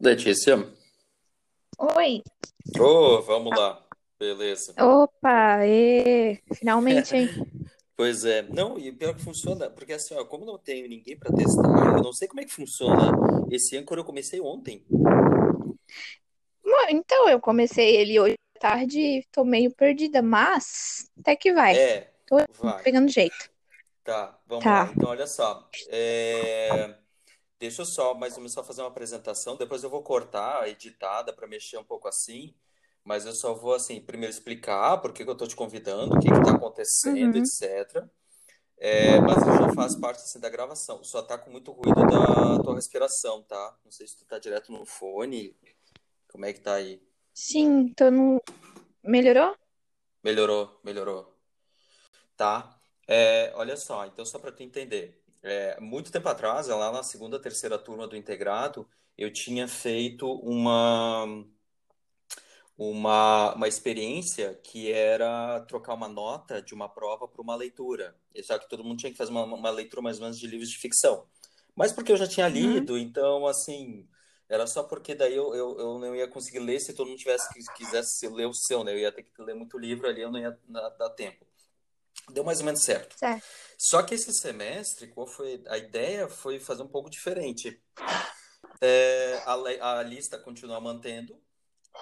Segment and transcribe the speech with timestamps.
[0.00, 0.56] Letícia?
[1.78, 2.22] Oi.
[2.78, 3.84] Ô, vamos lá.
[4.18, 4.74] Beleza.
[4.82, 7.28] Opa, e finalmente, hein?
[7.96, 8.40] Pois é.
[8.40, 12.02] Não, e pior que funciona, porque assim, ó, como não tenho ninguém para testar, eu
[12.02, 13.12] não sei como é que funciona.
[13.50, 14.86] Esse Anchor eu comecei ontem.
[16.88, 21.76] Então, eu comecei ele hoje à tarde, tô meio perdida, mas até que vai.
[21.76, 22.82] É, Tô vai.
[22.82, 23.50] pegando jeito.
[24.02, 24.86] Tá, vamos lá.
[24.86, 24.92] Tá.
[24.96, 25.68] Então, olha só.
[25.88, 26.94] É,
[27.60, 30.68] Deixa eu só mais ou menos só fazer uma apresentação, depois eu vou cortar a
[30.70, 32.54] editada para mexer um pouco assim,
[33.04, 36.20] mas eu só vou assim, primeiro explicar por que que eu tô te convidando, o
[36.20, 37.36] que que tá acontecendo, Uhum.
[37.36, 38.10] etc.
[38.78, 41.04] É, mas eu já faço parte assim da gravação.
[41.04, 43.78] Só tá com muito ruído da tua respiração, tá?
[43.84, 45.54] Não sei se tu tá direto no fone,
[46.28, 47.02] como é que tá aí?
[47.44, 48.40] Sim, tô no.
[49.02, 49.56] Melhorou?
[50.24, 51.36] Melhorou, melhorou.
[52.36, 52.80] Tá?
[53.06, 55.19] É, olha só, então só para tu entender.
[55.42, 58.86] É, muito tempo atrás, lá na segunda, terceira turma do integrado,
[59.16, 61.26] eu tinha feito uma,
[62.76, 68.16] uma, uma experiência que era trocar uma nota de uma prova para uma leitura.
[68.42, 70.70] Só que todo mundo tinha que fazer uma, uma leitura mais ou menos de livros
[70.70, 71.26] de ficção.
[71.74, 72.48] Mas porque eu já tinha Uhum.
[72.48, 74.08] lido, então, assim,
[74.48, 77.48] era só porque daí eu, eu, eu não ia conseguir ler se todo mundo tivesse,
[77.72, 78.92] quisesse ler o seu, né?
[78.92, 80.58] Eu ia ter que ler muito livro ali, eu não ia
[80.98, 81.46] dar tempo.
[82.32, 83.16] Deu mais ou menos certo.
[83.18, 83.44] Certo.
[83.78, 87.82] Só que esse semestre, qual foi a ideia foi fazer um pouco diferente.
[88.80, 91.40] É, a, a lista continua mantendo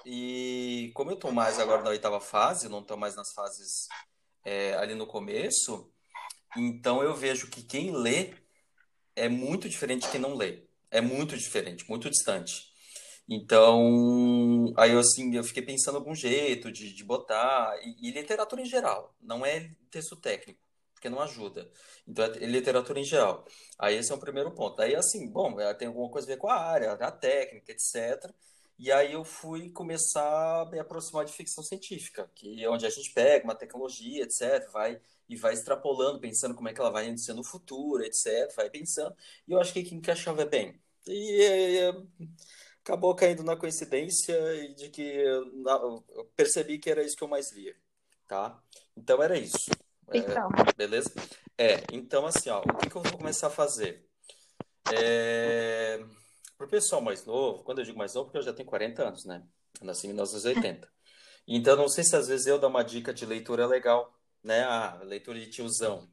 [0.05, 3.89] e como eu tô mais agora na oitava fase, não tô mais nas fases
[4.45, 5.93] é, ali no começo,
[6.57, 8.35] então eu vejo que quem lê
[9.15, 10.67] é muito diferente de quem não lê.
[10.91, 12.68] É muito diferente, muito distante.
[13.29, 18.63] Então, aí eu assim, eu fiquei pensando algum jeito de, de botar, e, e literatura
[18.63, 20.59] em geral, não é texto técnico,
[20.95, 21.71] porque não ajuda.
[22.07, 23.45] Então, é literatura em geral.
[23.79, 24.81] Aí esse é o primeiro ponto.
[24.81, 28.33] Aí assim, bom, é, tem alguma coisa a ver com a área, a técnica, etc.
[28.79, 32.91] E aí eu fui começar a me aproximar de ficção científica, que é onde a
[32.91, 37.17] gente pega uma tecnologia, etc, vai e vai extrapolando, pensando como é que ela vai
[37.19, 39.15] ser no futuro, etc, vai pensando.
[39.47, 40.81] E eu achei que encaixava bem.
[41.07, 41.93] E é,
[42.89, 44.35] acabou caindo na coincidência
[44.75, 46.03] de que eu,
[46.35, 47.77] percebi que era isso que eu mais via,
[48.27, 48.59] tá?
[48.97, 49.71] Então era isso,
[50.11, 50.49] É, Então.
[50.75, 51.13] beleza?
[51.59, 54.09] É, então assim, ó, o que que eu vou começar a fazer?
[54.91, 56.03] É,
[56.57, 59.27] pro pessoal mais novo, quando eu digo mais novo, porque eu já tenho 40 anos,
[59.27, 59.47] né?
[59.79, 60.89] Eu nasci em 1980.
[61.51, 64.65] Então não sei se às vezes eu dar uma dica de leitura é legal, né?
[64.65, 66.07] Ah, leitura de tiozão.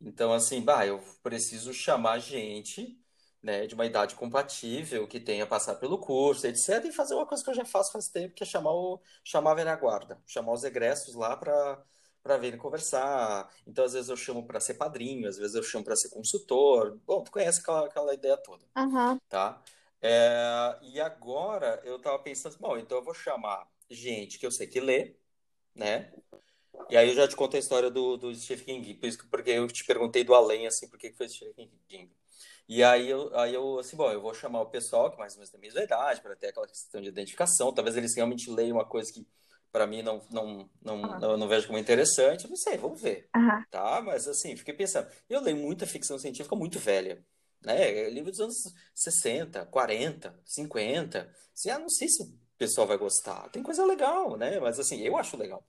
[0.00, 2.99] Então, assim, bah, eu preciso chamar gente,
[3.42, 7.42] né, de uma idade compatível, que tenha passado pelo curso, etc., e fazer uma coisa
[7.42, 10.52] que eu já faço faz tempo, que é chamar o, chamar a velha guarda, chamar
[10.52, 11.82] os egressos lá para
[12.22, 13.50] para virem conversar.
[13.66, 16.98] Então, às vezes eu chamo para ser padrinho, às vezes eu chamo para ser consultor.
[17.06, 19.18] Bom, tu conhece aquela, aquela ideia toda, Aham.
[19.28, 19.62] tá?
[20.02, 24.66] É, e agora eu tava pensando, bom, então eu vou chamar gente que eu sei
[24.66, 25.16] que lê,
[25.74, 26.12] né?
[26.90, 29.26] E aí eu já te conto a história do, do Stephen King, por isso que,
[29.28, 32.10] porque eu te perguntei do além, assim, por que que foi Stephen King.
[32.70, 35.38] E aí eu, aí eu, assim, bom, eu vou chamar o pessoal que mais ou
[35.38, 38.76] menos tem a mesma idade, para ter aquela questão de identificação, talvez eles realmente leiam
[38.76, 39.26] uma coisa que
[39.72, 43.28] para mim não, não, não, não, não vejo como interessante, não sei, vamos ver,
[43.72, 44.00] tá?
[44.00, 47.24] Mas assim, fiquei pensando, eu leio muita ficção científica muito velha,
[47.60, 48.08] né?
[48.08, 48.56] Livro dos anos
[48.94, 54.36] 60, 40, 50, assim, ah, não sei se o pessoal vai gostar, tem coisa legal,
[54.36, 54.60] né?
[54.60, 55.66] Mas assim, eu acho legal.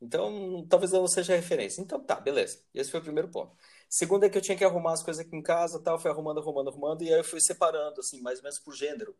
[0.00, 1.80] Então, talvez ela não seja referência.
[1.82, 2.60] Então, tá, beleza.
[2.72, 3.56] Esse foi o primeiro ponto.
[3.88, 6.40] Segundo é que eu tinha que arrumar as coisas aqui em casa, tal, fui arrumando,
[6.40, 9.16] arrumando, arrumando, e aí eu fui separando, assim, mais ou menos por gênero.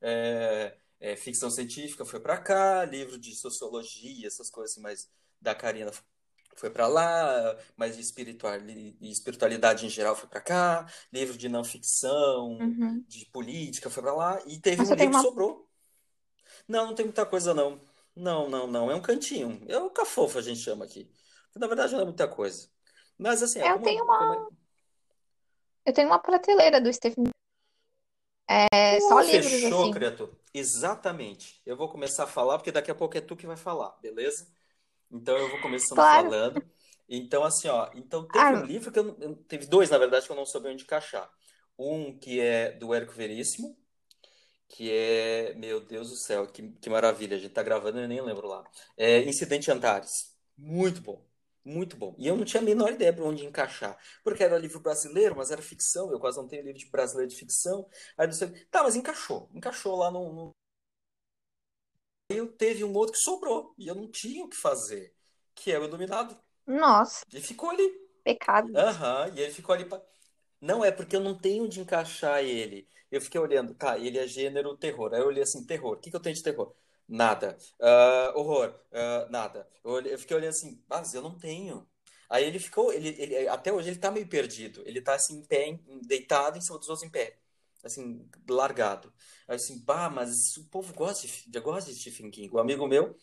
[0.00, 5.08] É, é, ficção científica foi pra cá, livro de sociologia, essas coisas assim, mais
[5.40, 5.90] da Karina
[6.54, 11.64] foi pra lá, mais de espirituali- espiritualidade em geral foi pra cá, livro de não
[11.64, 13.02] ficção, Uhum.
[13.08, 15.22] de política foi pra lá, e teve Mas um livro que uma.
[15.22, 15.68] sobrou.
[16.68, 17.80] Não, não tem muita coisa, não.
[18.14, 18.90] Não, não, não.
[18.90, 19.64] É um cantinho.
[19.68, 21.10] É o cafofo, a gente chama aqui.
[21.56, 22.68] Na verdade, não é muita coisa.
[23.22, 24.38] Mas, assim, é Eu como, tenho como é...
[24.38, 24.50] uma.
[25.86, 27.26] Eu tenho uma prateleira do Stephen.
[28.48, 29.90] É só Pô, livros, fechou, assim.
[29.90, 30.32] criatura.
[30.52, 31.60] Exatamente.
[31.64, 34.46] Eu vou começar a falar, porque daqui a pouco é tu que vai falar, beleza?
[35.10, 36.04] Então, eu vou começando Claro.
[36.04, 36.64] falando.
[37.08, 37.90] Então, assim, ó.
[37.94, 39.04] Então, teve um Ah, livro que eu...
[39.18, 41.30] não- Teve dois, na verdade, que eu não soube onde encaixar.
[41.78, 43.76] Um que é do Érico Veríssimo,
[44.68, 45.54] que é...
[45.54, 47.36] Meu Deus do céu, que, que maravilha.
[47.36, 48.64] A gente tá gravando e eu nem lembro lá.
[48.96, 50.36] É Incidente Antares.
[50.58, 51.24] Muito bom.
[51.64, 52.14] Muito bom.
[52.18, 53.96] E eu não tinha a menor ideia para onde encaixar.
[54.24, 56.10] Porque era livro brasileiro, mas era ficção.
[56.12, 57.88] Eu quase não tenho livro de brasileiro de ficção.
[58.18, 58.48] Aí não sei.
[58.70, 59.48] Tá, mas encaixou.
[59.54, 60.50] Encaixou lá no, no...
[62.30, 63.74] Aí eu teve um outro que sobrou.
[63.78, 65.14] E eu não tinha o que fazer.
[65.54, 66.38] Que é o Iluminado.
[66.66, 67.84] nossa, E ficou ali.
[68.24, 68.68] pecado.
[68.74, 69.32] Aham.
[69.36, 69.84] E ele ficou ali.
[69.86, 70.02] pra-
[70.60, 72.88] Não, é porque eu não tenho onde encaixar ele.
[73.10, 75.14] Eu fiquei olhando, tá, ele é gênero terror.
[75.14, 75.94] Aí eu olhei assim, terror.
[75.98, 76.74] O que que eu tenho de terror?
[77.08, 77.56] Nada.
[77.80, 78.74] Ah, horror?
[78.92, 79.68] Ah, nada.
[79.84, 81.86] Eu, eu fiquei olhando assim, mas eu não tenho.
[82.30, 84.82] Aí ele ficou, ele, ele, até hoje ele tá meio perdido.
[84.86, 87.38] Ele tá assim, em pé, deitado em cima dos outros em pé.
[87.84, 89.12] Assim, largado.
[89.48, 92.48] Aí assim, bah, mas o povo gosta de, gosta de Stephen King.
[92.54, 93.16] O amigo meu,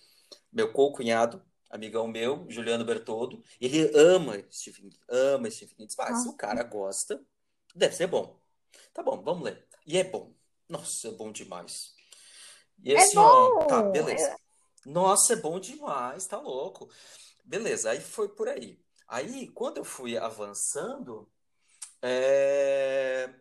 [0.51, 5.87] meu co-cunhado, amigão meu, Juliano Bertoldo, ele ama Stephen King, ama Stephen King.
[5.87, 7.23] Diz, ah, se o cara gosta,
[7.75, 8.39] deve ser bom.
[8.93, 9.67] Tá bom, vamos ler.
[9.87, 10.33] E é bom.
[10.69, 11.98] Nossa, é bom demais.
[12.83, 14.35] E É assim, ó, tá, beleza.
[14.85, 16.89] Nossa, é bom demais, tá louco.
[17.43, 18.79] Beleza, aí foi por aí.
[19.07, 21.27] Aí, quando eu fui avançando,
[22.01, 23.33] é...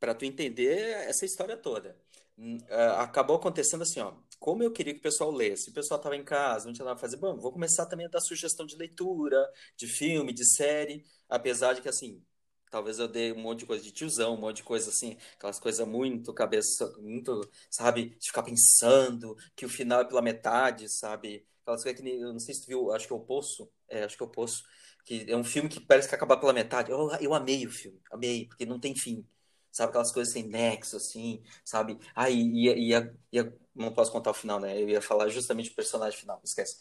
[0.00, 0.78] para tu entender
[1.08, 1.96] essa história toda,
[2.38, 4.14] hum, ah, acabou acontecendo assim, ó.
[4.38, 6.96] Como eu queria que o pessoal lesse, o pessoal estava em casa, não tinha nada
[6.96, 11.04] pra fazer, bom, vou começar também a dar sugestão de leitura, de filme, de série,
[11.28, 12.22] apesar de que assim,
[12.70, 15.58] talvez eu dê um monte de coisa de tiozão, um monte de coisa assim, aquelas
[15.58, 17.40] coisas muito cabeça, muito,
[17.70, 21.46] sabe, de ficar pensando que o final é pela metade, sabe?
[21.62, 24.04] Aquelas coisas que eu não sei se tu viu, acho que é o Poço, é,
[24.04, 24.62] acho que é o Poço,
[25.04, 26.90] que é um filme que parece que acaba pela metade.
[26.90, 29.26] Eu, eu amei o filme, amei, porque não tem fim.
[29.70, 31.98] Sabe aquelas coisas sem nexo, assim, sabe?
[32.14, 34.80] Ah, e ia, ia, ia- não posso contar o final, né?
[34.80, 36.78] Eu ia falar justamente do personagem final, esquece.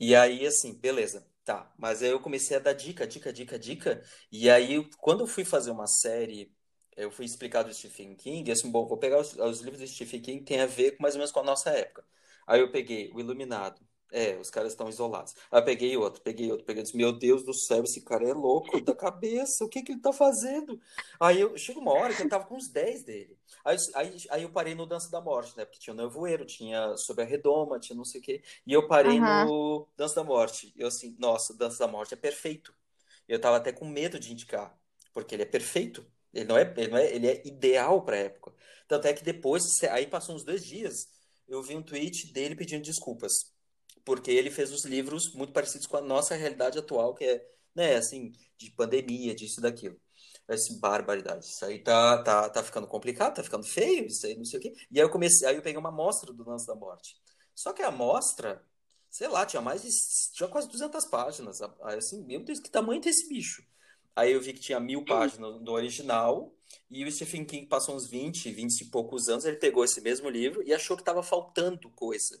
[0.00, 1.72] E aí, assim, beleza, tá.
[1.78, 4.02] Mas aí eu comecei a dar dica, dica, dica, dica.
[4.30, 6.52] E aí, quando eu fui fazer uma série,
[6.96, 10.20] eu fui explicar do Stephen King, assim, bom, vou pegar os, os livros do Stephen
[10.22, 12.04] King tem a ver com mais ou menos com a nossa época.
[12.46, 13.80] Aí eu peguei O Iluminado.
[14.12, 15.34] É, os caras estão isolados.
[15.50, 16.96] Aí eu peguei outro, peguei outro, peguei outro.
[16.96, 19.64] Meu Deus do céu, esse cara é louco da cabeça.
[19.64, 20.80] O que que ele tá fazendo?
[21.18, 23.36] Aí eu chega uma hora que eu tava com uns 10 dele.
[23.64, 25.64] Aí, aí, aí eu parei no Dança da Morte, né?
[25.64, 28.42] Porque tinha o Nevoeiro, tinha Sobre a Redoma, tinha não sei o quê.
[28.64, 29.46] E eu parei Aham.
[29.46, 30.72] no Dança da Morte.
[30.76, 32.72] Eu assim, nossa, Dança da Morte é perfeito.
[33.26, 34.78] Eu tava até com medo de indicar,
[35.12, 36.06] porque ele é perfeito.
[36.32, 38.52] Ele não é, ele não é, ele é ideal pra época.
[38.86, 41.08] Tanto é que depois, aí passou uns dois dias,
[41.48, 43.53] eu vi um tweet dele pedindo desculpas
[44.04, 47.96] porque ele fez os livros muito parecidos com a nossa realidade atual, que é, né,
[47.96, 49.98] assim, de pandemia, disso e daquilo.
[50.46, 51.46] Essa barbaridade.
[51.46, 54.62] Isso aí tá, tá, tá ficando complicado, tá ficando feio, isso aí não sei o
[54.62, 54.74] quê.
[54.90, 57.16] E aí eu comecei, aí eu peguei uma amostra do Lance da Morte.
[57.54, 58.62] Só que a amostra,
[59.10, 59.88] sei lá, tinha mais de,
[60.34, 61.62] tinha quase 200 páginas.
[61.62, 63.64] Aí assim, meu Deus, que tamanho tem esse bicho?
[64.14, 66.54] Aí eu vi que tinha mil páginas do original,
[66.90, 70.28] e o Stephen King passou uns 20, 20 e poucos anos, ele pegou esse mesmo
[70.28, 72.40] livro e achou que estava faltando coisa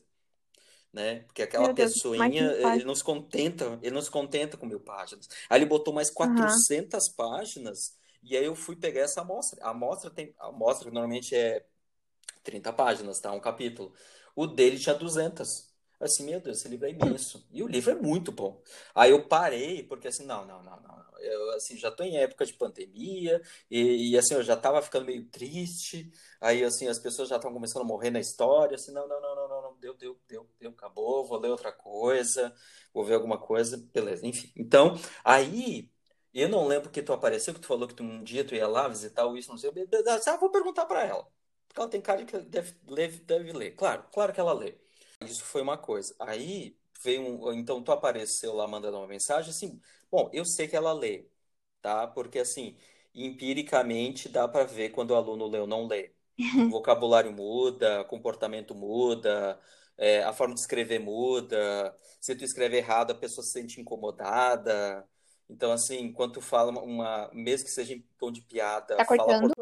[0.94, 1.20] né?
[1.24, 4.66] Porque aquela Deus, mais pessoinha, mil ele não se contenta, ele não se contenta com
[4.66, 5.28] mil páginas.
[5.50, 6.66] Aí ele botou mais Aham.
[6.66, 9.62] 400 páginas, e aí eu fui pegar essa amostra.
[9.64, 11.66] A amostra tem, a amostra normalmente é
[12.44, 13.32] 30 páginas, tá?
[13.32, 13.94] Um capítulo.
[14.36, 15.73] O dele tinha 200.
[16.06, 17.46] Assim, meu Deus, esse livro é imenso.
[17.50, 18.60] E o livro é muito bom.
[18.94, 21.04] Aí eu parei, porque assim, não, não, não, não.
[21.20, 23.40] Eu, assim, já tô em época de pandemia,
[23.70, 26.10] e, e, assim, eu já tava ficando meio triste.
[26.40, 28.74] Aí, assim, as pessoas já estavam começando a morrer na história.
[28.74, 29.78] Assim, não, não, não, não, não, não.
[29.78, 31.26] Deu, deu, deu, deu, acabou.
[31.26, 32.54] Vou ler outra coisa,
[32.92, 33.76] vou ver alguma coisa.
[33.92, 34.52] Beleza, enfim.
[34.56, 35.90] Então, aí,
[36.32, 38.66] eu não lembro que tu apareceu, que tu falou que tu, um dia tu ia
[38.68, 39.70] lá visitar o Wilson, não sei.
[40.26, 41.26] Ah, vou perguntar pra ela.
[41.68, 43.72] Porque ela tem cara que deve, deve, deve ler.
[43.72, 44.74] Claro, claro que ela lê.
[45.20, 46.14] Isso foi uma coisa.
[46.20, 49.80] Aí veio um, então tu apareceu lá mandando uma mensagem assim,
[50.10, 51.26] bom, eu sei que ela lê,
[51.82, 52.06] tá?
[52.06, 52.76] Porque assim,
[53.14, 56.12] empiricamente dá para ver quando o aluno lê ou não lê.
[56.62, 59.60] O vocabulário muda, comportamento muda,
[59.98, 61.96] é, a forma de escrever muda.
[62.20, 65.06] Se tu escrever errado, a pessoa se sente incomodada.
[65.48, 69.34] Então, assim, quando tu fala uma, mesmo que seja em tom de piada, Tá fala
[69.34, 69.54] cortando?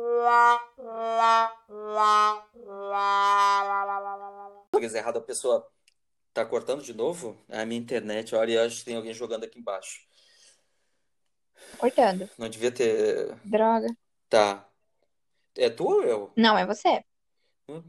[4.73, 5.69] Português errado, a pessoa
[6.33, 7.37] tá cortando de novo?
[7.49, 10.01] É a minha internet, olha, eu acho que tem alguém jogando aqui embaixo.
[11.77, 12.29] Cortando.
[12.39, 13.37] Não devia ter.
[13.45, 13.87] Droga.
[14.31, 14.67] Tá.
[15.57, 16.33] É tu ou eu?
[16.35, 17.05] Não, é você.
[17.69, 17.83] Hum?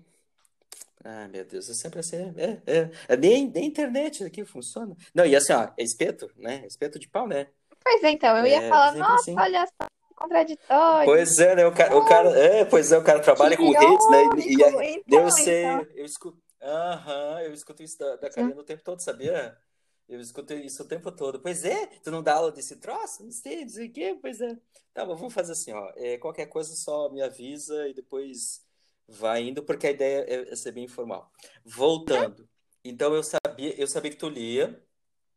[1.06, 2.18] Ah, meu Deus, é sempre assim.
[2.38, 4.96] É, é, é nem, nem internet aqui funciona.
[5.16, 6.66] Não, e assim, ó, é espeto, né?
[6.68, 7.48] Espeto de pau, né?
[7.82, 9.38] Pois é, então, eu ia É, falar, nossa, assim.
[9.38, 11.06] olha só, que contraditório.
[11.06, 11.66] Pois é, né?
[11.66, 14.24] O cara, o cara, é, pois é, o cara trabalha com Que redes, né?
[14.38, 15.88] E, e Então, eu sei, então.
[15.96, 16.43] eu escuto.
[16.64, 19.58] Aham, eu escuto isso da, da Karina o tempo todo, sabia?
[20.08, 21.42] Eu escuto isso o tempo todo.
[21.42, 23.24] Pois é, tu não dá aula desse troço?
[23.24, 24.58] Não sei, não sei o quê, pois é.
[24.94, 25.92] Tá, mas vamos fazer assim, ó.
[25.96, 28.66] É, qualquer coisa só me avisa e depois
[29.08, 31.32] vai indo, porque a ideia é, é ser bem informal.
[31.66, 32.48] Voltando.
[32.84, 34.82] Então eu sabia, eu sabia que tu lia.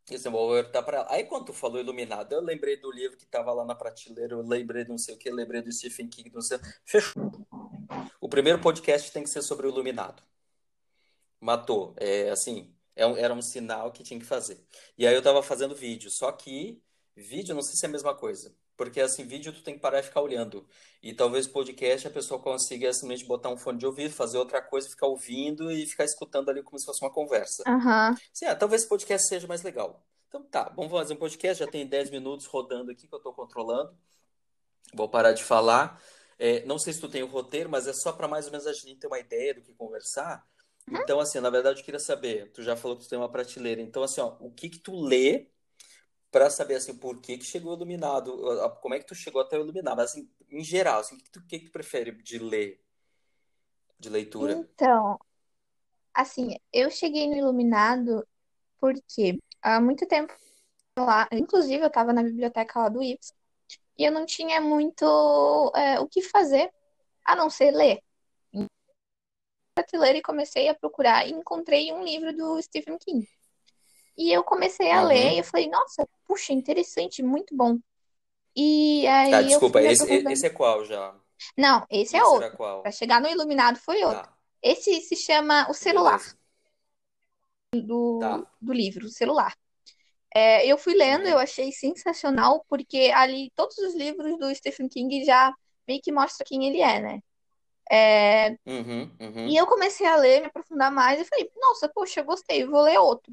[0.08, 1.06] E assim, vou perguntar pra ela.
[1.10, 4.42] Aí quando tu falou Iluminado, eu lembrei do livro que tava lá na prateleira, eu
[4.42, 6.58] lembrei de não sei o que, lembrei do Stephen King, não sei.
[6.84, 7.32] Fechou.
[8.20, 10.22] O primeiro podcast tem que ser sobre o Iluminado.
[11.46, 11.94] Matou.
[11.96, 14.60] É assim, é um- era um sinal que tinha que fazer.
[14.98, 16.82] E aí eu tava fazendo vídeo, só que
[17.14, 18.52] vídeo não sei se é a mesma coisa.
[18.76, 20.66] Porque assim, vídeo tu tem que parar e ficar olhando.
[21.02, 24.88] E talvez podcast a pessoa consiga simplesmente botar um fone de ouvido, fazer outra coisa,
[24.90, 27.62] ficar ouvindo e ficar escutando ali como se fosse uma conversa.
[28.34, 30.04] Sim, ah, talvez podcast seja mais legal.
[30.28, 33.32] Então tá, vamos fazer um podcast, já tem 10 minutos rodando aqui que eu tô
[33.32, 33.96] controlando.
[34.92, 36.02] Vou parar de falar.
[36.38, 38.66] É, não sei se tu tem o roteiro, mas é só para mais ou menos
[38.66, 40.44] a gente ter uma ideia do que conversar.
[40.90, 43.80] Então, assim, na verdade, eu queria saber, tu já falou que tu tem uma prateleira,
[43.80, 45.48] então, assim, ó, o que que tu lê
[46.30, 48.36] para saber, assim, por que que chegou Iluminado,
[48.80, 51.24] como é que tu chegou até o Iluminado, mas, assim, em geral, assim, o que
[51.24, 52.80] que tu, que que tu prefere de ler,
[53.98, 54.52] de leitura?
[54.52, 55.18] Então,
[56.14, 58.26] assim, eu cheguei no Iluminado
[58.78, 60.32] porque há muito tempo
[60.98, 63.34] lá, inclusive eu estava na biblioteca lá do IPS,
[63.98, 66.70] e eu não tinha muito é, o que fazer
[67.24, 68.02] a não ser ler.
[69.76, 73.28] Prateleira e comecei a procurar e encontrei um livro do Stephen King.
[74.16, 75.38] E eu comecei a ler e Uhum.
[75.40, 77.78] eu falei, nossa, puxa, interessante, muito bom.
[78.56, 81.14] E Tá, aí eu desculpa, esse, esse é qual já?
[81.56, 82.56] Não, esse é Esse era outro.
[82.56, 82.82] qual?
[82.82, 84.28] Para chegar no Iluminado foi outro.
[84.28, 86.20] Tá, Esse se chama O Celular,
[87.74, 88.46] do, Tá.
[88.60, 89.54] do livro, O Celular.
[90.34, 91.42] É, eu fui lendo, eu Uhum.
[91.42, 95.52] achei sensacional, porque ali todos os livros do Stephen King já
[95.88, 97.20] meio que mostra quem ele é, né?
[97.90, 99.56] É, Uhum, e uhum.
[99.56, 102.98] eu comecei a ler, me aprofundar mais, e falei, nossa, poxa, eu gostei, vou ler
[102.98, 103.32] outro.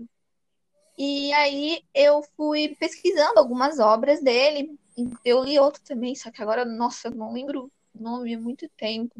[0.97, 6.41] E aí eu fui pesquisando algumas obras dele, e eu li outro também, só que
[6.41, 9.15] agora, nossa, eu não lembro o nome há muito tempo.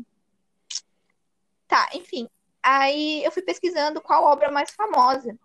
[1.67, 2.27] Tá, enfim.
[2.61, 5.37] Aí eu fui pesquisando qual obra mais famosa.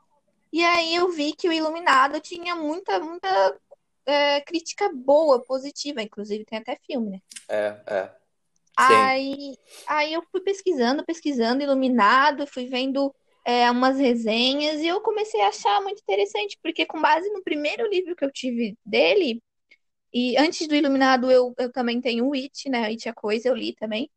[0.52, 3.58] E aí eu vi que o Iluminado tinha muita, muita
[4.04, 7.20] é, crítica boa, positiva, inclusive tem até filme, né?
[7.48, 8.17] É, é.
[8.78, 9.14] Sim.
[9.14, 9.56] Aí,
[9.86, 15.48] aí eu fui pesquisando, pesquisando Iluminado, fui vendo é, umas resenhas e eu comecei a
[15.48, 19.42] achar muito interessante, porque com base no primeiro livro que eu tive dele,
[20.12, 22.86] e antes do Iluminado eu, eu também tenho o It, né?
[22.86, 24.10] It é Coisa, eu li também.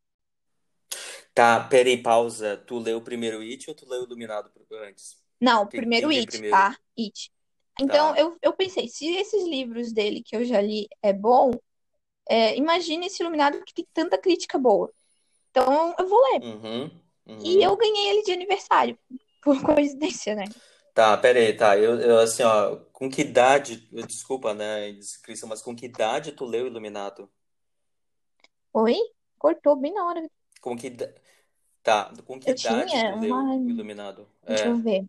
[1.34, 2.58] Tá, peraí, pausa.
[2.58, 5.18] Tu leu o primeiro It ou tu leu o Iluminado antes?
[5.40, 6.50] Não, Quem, primeiro It, primeiro?
[6.50, 6.78] tá?
[6.98, 7.32] It.
[7.80, 8.16] Então Tá.
[8.16, 11.52] eu, eu pensei, se esses livros dele que eu já li é bom,
[12.32, 14.92] é, imagine esse Iluminado que tem tanta crítica boa.
[15.52, 16.44] Então eu vou ler.
[16.44, 16.92] Uhum,
[17.44, 17.78] E eu uhum.
[17.78, 18.98] ganhei ele de aniversário,
[19.44, 20.46] por coincidência, né?
[20.94, 21.78] Tá, peraí, tá.
[21.78, 26.32] Eu, eu assim, ó, com que idade, eu- desculpa, né, indiscrição, mas com que idade
[26.34, 27.30] tu leu Iluminado?
[28.74, 28.98] Oi?
[29.40, 30.30] Cortou bem na hora.
[30.62, 30.90] Com que,
[31.84, 33.58] tá, com que Eu idade tinha tu leu uma.
[33.66, 34.30] o Iluminado?
[34.48, 35.06] Deixa eu É, ver.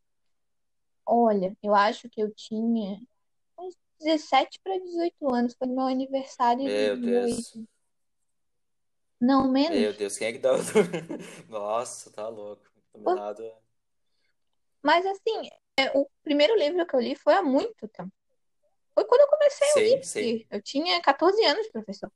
[1.06, 3.00] Olha, eu acho que eu tinha
[4.02, 5.54] 17 para 18 anos.
[5.54, 7.26] Foi meu aniversário de meu 18.
[7.26, 7.66] Deus,
[9.20, 9.96] Não, meu menos.
[9.96, 10.58] Deus, quem é que dá o...
[11.48, 12.62] Nossa, tá louco.
[12.94, 13.54] Iluminado, é-
[14.82, 18.12] Mas assim, é, o primeiro livro que eu li foi há muito tempo.
[18.94, 20.46] Foi quando eu comecei sim, sim, IPSI.
[20.50, 22.12] Eu tinha 14 anos, professor.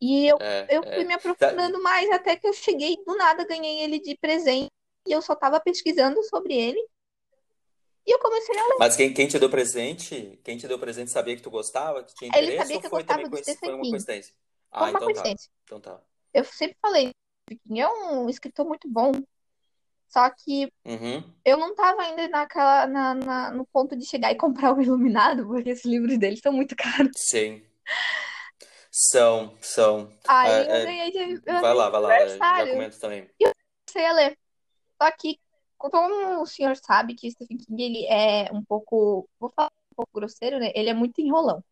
[0.00, 1.04] E eu, é, eu fui é.
[1.04, 4.68] me Tá, aprofundando mais até que eu cheguei do nada, ganhei ele de presente.
[5.06, 6.84] E eu só tava pesquisando sobre ele.
[8.06, 8.76] E eu comecei a ler.
[8.78, 12.14] mas quem, quem te deu presente, quem te deu presente sabia que tu gostava, que
[12.14, 13.90] tinha Ele interesse, sabia ou que eu foi gostava do coinc- foi Stephen uma King.
[13.92, 14.34] coincidência?
[14.72, 15.50] Foi Ah, uma então tá, coincidência.
[15.64, 16.00] então tá.
[16.34, 17.10] Eu sempre falei,
[17.46, 19.12] Stephen King é um escritor muito bom.
[20.08, 21.22] Só que Uhum.
[21.44, 25.46] eu não tava ainda naquela, na, na- no ponto de chegar e comprar o Iluminado,
[25.48, 27.12] porque esses livros dele são muito caros.
[27.16, 27.62] Sim,
[28.90, 30.12] são, são.
[30.28, 33.30] Aí eu É, é, ganhei de, vai lá, vai lá, é, já comento também.
[33.40, 33.52] E eu
[33.86, 34.38] comecei a ler.
[35.00, 35.38] Só que,
[35.90, 40.10] como o senhor sabe que Stephen King ele é um pouco, vou falar um pouco
[40.14, 40.70] grosseiro, né?
[40.74, 41.62] Ele é muito enrolão.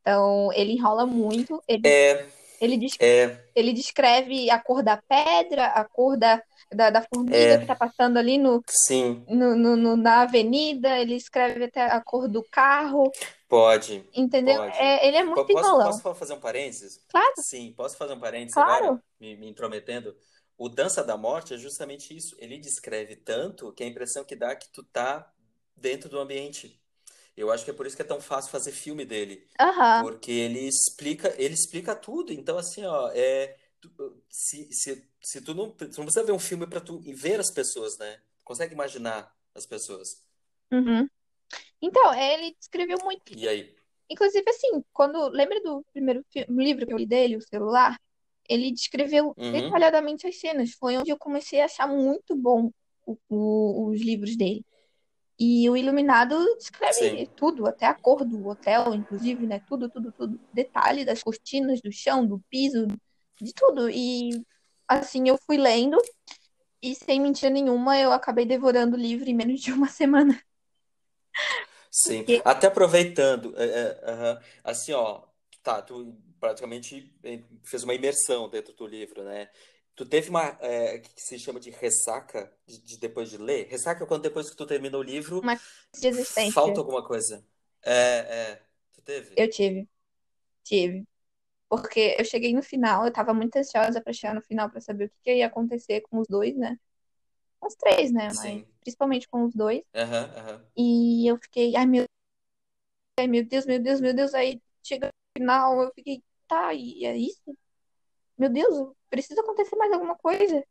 [0.00, 1.62] Então, ele enrola muito.
[1.68, 2.26] Ele, É,
[2.60, 7.58] ele, des- é, ele descreve a cor da pedra, a cor da, da, da formiga
[7.58, 10.98] que é, tá passando ali no, sim, no, no- no- na avenida.
[10.98, 13.10] Ele escreve até a cor do carro.
[13.48, 14.56] pode, Entendeu?
[14.56, 14.76] pode.
[14.78, 16.02] É, ele é muito Posso, enrolão.
[16.02, 17.00] posso fazer um parênteses?
[17.08, 18.84] Claro, Sim, posso fazer um parênteses claro.
[18.84, 20.16] agora, me, me intrometendo?
[20.60, 22.36] O Dança da Morte é justamente isso.
[22.38, 25.32] Ele descreve tanto que a impressão que dá é que tu tá
[25.74, 26.78] dentro do ambiente.
[27.34, 30.02] Eu acho que é por isso que é tão fácil fazer filme dele, Aham.
[30.02, 32.30] porque ele explica, ele explica tudo.
[32.30, 36.38] Então, assim, ó, é, tu- se, se, se tu não, tu não precisa ver um
[36.38, 38.20] filme para tu ver as pessoas, né?
[38.44, 40.22] Consegue imaginar as pessoas.
[40.70, 41.08] Uhum.
[41.80, 43.32] Então, ele descreveu muito.
[43.34, 43.74] E aí?
[44.10, 45.30] Inclusive, assim, quando.
[45.30, 47.98] Lembra do primeiro fi- livro que eu li dele, O Celular?
[48.50, 50.72] Ele descreveu Uhum, detalhadamente as cenas.
[50.74, 52.72] Foi onde eu comecei a achar muito bom
[53.06, 54.64] o- o- os livros dele.
[55.38, 57.26] E o Iluminado descreve sim.
[57.34, 59.60] tudo, até a cor do hotel, inclusive, né?
[59.66, 60.40] Tudo, tudo, tudo.
[60.52, 62.86] Detalhe das cortinas, do chão, do piso,
[63.40, 63.88] de tudo.
[63.90, 64.30] E
[64.88, 65.96] assim, eu fui lendo
[66.82, 70.40] e sem mentira nenhuma, eu acabei devorando o livro em menos de uma semana.
[71.90, 73.64] Sim, Porque, até aproveitando, é,
[74.02, 75.22] é, assim, ó,
[75.62, 77.14] tá, tu praticamente
[77.64, 79.50] fez uma imersão dentro do livro, né?
[79.94, 83.68] Tu teve uma, é, que se chama de ressaca de, de depois de ler?
[83.68, 85.56] Ressaca é quando depois que tu termina o livro, Uma
[86.52, 87.44] falta alguma coisa.
[87.84, 87.92] É,
[88.52, 88.62] é.
[88.94, 89.34] Tu teve?
[89.36, 89.88] Eu tive,
[90.64, 91.04] tive.
[91.68, 95.04] Porque eu cheguei no final, eu tava muito ansiosa pra chegar no final pra saber
[95.04, 96.78] o que que ia acontecer com os dois, né?
[97.60, 98.28] Com os três, né?
[98.28, 98.66] Mas Sim.
[98.80, 99.82] principalmente com os dois.
[99.94, 100.66] Aham, aham.
[100.76, 102.04] E eu fiquei, ai meu,
[103.18, 104.34] ai, meu Deus, meu Deus, meu Deus.
[104.34, 107.56] Aí chega no final, eu fiquei, tá, e é isso?
[108.38, 110.64] Meu Deus, precisa acontecer mais alguma coisa.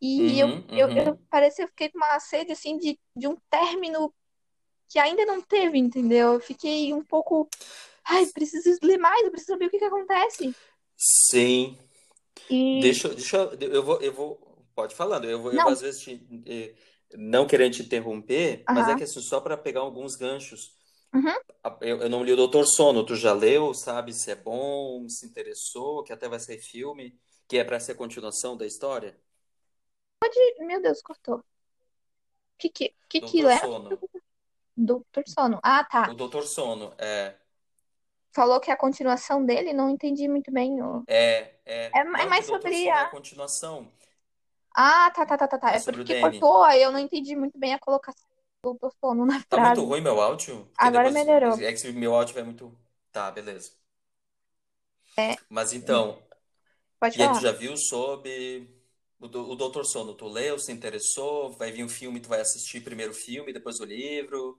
[0.00, 1.26] E eu, Uhum, eu, eu uhum.
[1.30, 4.14] parece que eu fiquei com uma sede assim de, de um término
[4.88, 6.34] que ainda não teve, entendeu?
[6.34, 7.48] Eu fiquei um pouco,
[8.04, 10.56] ai, preciso ler mais, eu preciso saber o que que acontece.
[10.96, 11.76] Sim.
[12.48, 15.70] E Deixa, eu- deixa eu eu vou, eu vou, pode falando, eu vou, eu vou
[15.72, 16.74] às vezes te, eh,
[17.16, 20.74] não querendo te interromper, mas é que assim, só para pegar alguns ganchos.
[21.14, 21.40] Uhum.
[21.80, 25.26] Eu, eu não li o Doutor Sono, tu já leu, sabe se é bom, se
[25.26, 29.16] interessou, que até vai ser filme, que é para ser continuação da história?
[30.60, 31.36] Meu Deus, cortou.
[31.38, 31.44] O
[32.58, 33.58] que que, que que é?
[33.60, 33.90] Sono.
[34.76, 35.60] Doutor Sono.
[35.62, 36.04] Ah, tá.
[36.10, 37.36] O Doutor Sono, é,
[38.32, 40.80] Falou que é a continuação dele, não entendi muito bem.
[40.80, 43.10] o- é, é, É, é não, mais sobre é a a.
[43.10, 43.90] continuação,
[44.76, 45.70] Ah, tá, tá, tá, tá, tá.
[45.72, 48.26] é É porque cortou, aí eu não entendi muito bem a colocação
[49.26, 50.66] na Tá muito ruim meu áudio?
[50.72, 51.58] Porque Agora depois, melhorou.
[51.60, 52.76] é que se meu áudio vai muito,
[53.12, 53.72] tá, beleza.
[55.18, 56.22] É, Mas então,
[57.00, 57.40] pode E aí tu falar.
[57.40, 58.68] já viu sobre
[59.20, 60.14] o, do- o Doutor Sono?
[60.14, 61.52] Tu leu, se interessou?
[61.52, 64.58] Vai vir um filme, tu vai assistir primeiro o filme, depois o livro?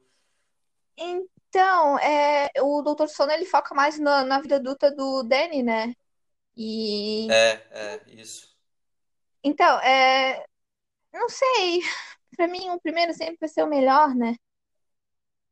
[0.97, 5.93] Então, é, o Doutor Sono ele foca mais na, na vida adulta do Danny, né?
[6.57, 8.57] E É, é, isso.
[9.43, 10.45] então, é,
[11.13, 11.81] não sei.
[12.37, 14.35] Pra mim, o primeiro sempre vai ser o melhor, né?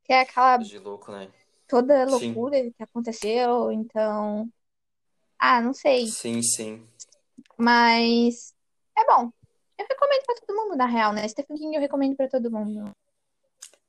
[0.05, 1.31] Que é aquela de louco, né?
[1.67, 3.71] toda Sim, loucura que aconteceu.
[3.71, 4.49] Então,
[5.39, 6.07] ah, não sei.
[6.07, 6.87] sim, sim.
[7.57, 8.53] Mas
[8.97, 9.31] é bom.
[9.77, 11.27] Eu recomendo pra todo mundo, na real, né?
[11.27, 12.91] Stephen King eu recomendo pra todo mundo.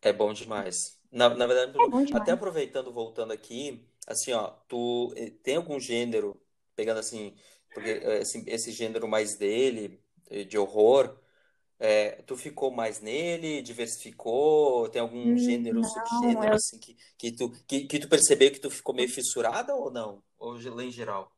[0.03, 0.99] É bom demais.
[1.11, 6.41] Na, na verdade, É até aproveitando, voltando aqui, assim, ó, tu eh, tem algum gênero,
[6.75, 7.35] pegando assim,
[7.73, 7.89] porque
[8.21, 11.19] esse, esse gênero mais dele, eh, de horror,
[11.81, 14.89] eh, tu ficou mais nele, diversificou?
[14.89, 16.57] Tem algum Hum, gênero, Não, subgênero, eu.
[16.57, 20.23] assim, que, que tu, que, que tu percebeu que tu ficou meio fissurada ou não?
[20.39, 21.33] Ou em geral?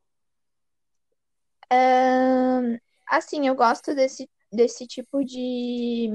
[1.69, 6.09] ahn, assim, eu gosto desse, desse tipo de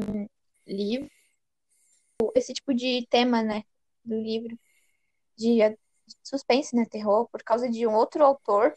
[0.66, 1.10] livro,
[2.34, 3.62] esse tipo de tema, né?
[4.04, 4.58] Do livro,
[5.36, 5.78] de, de
[6.24, 6.84] suspense, né?
[6.90, 8.74] Terror, por causa de um outro autor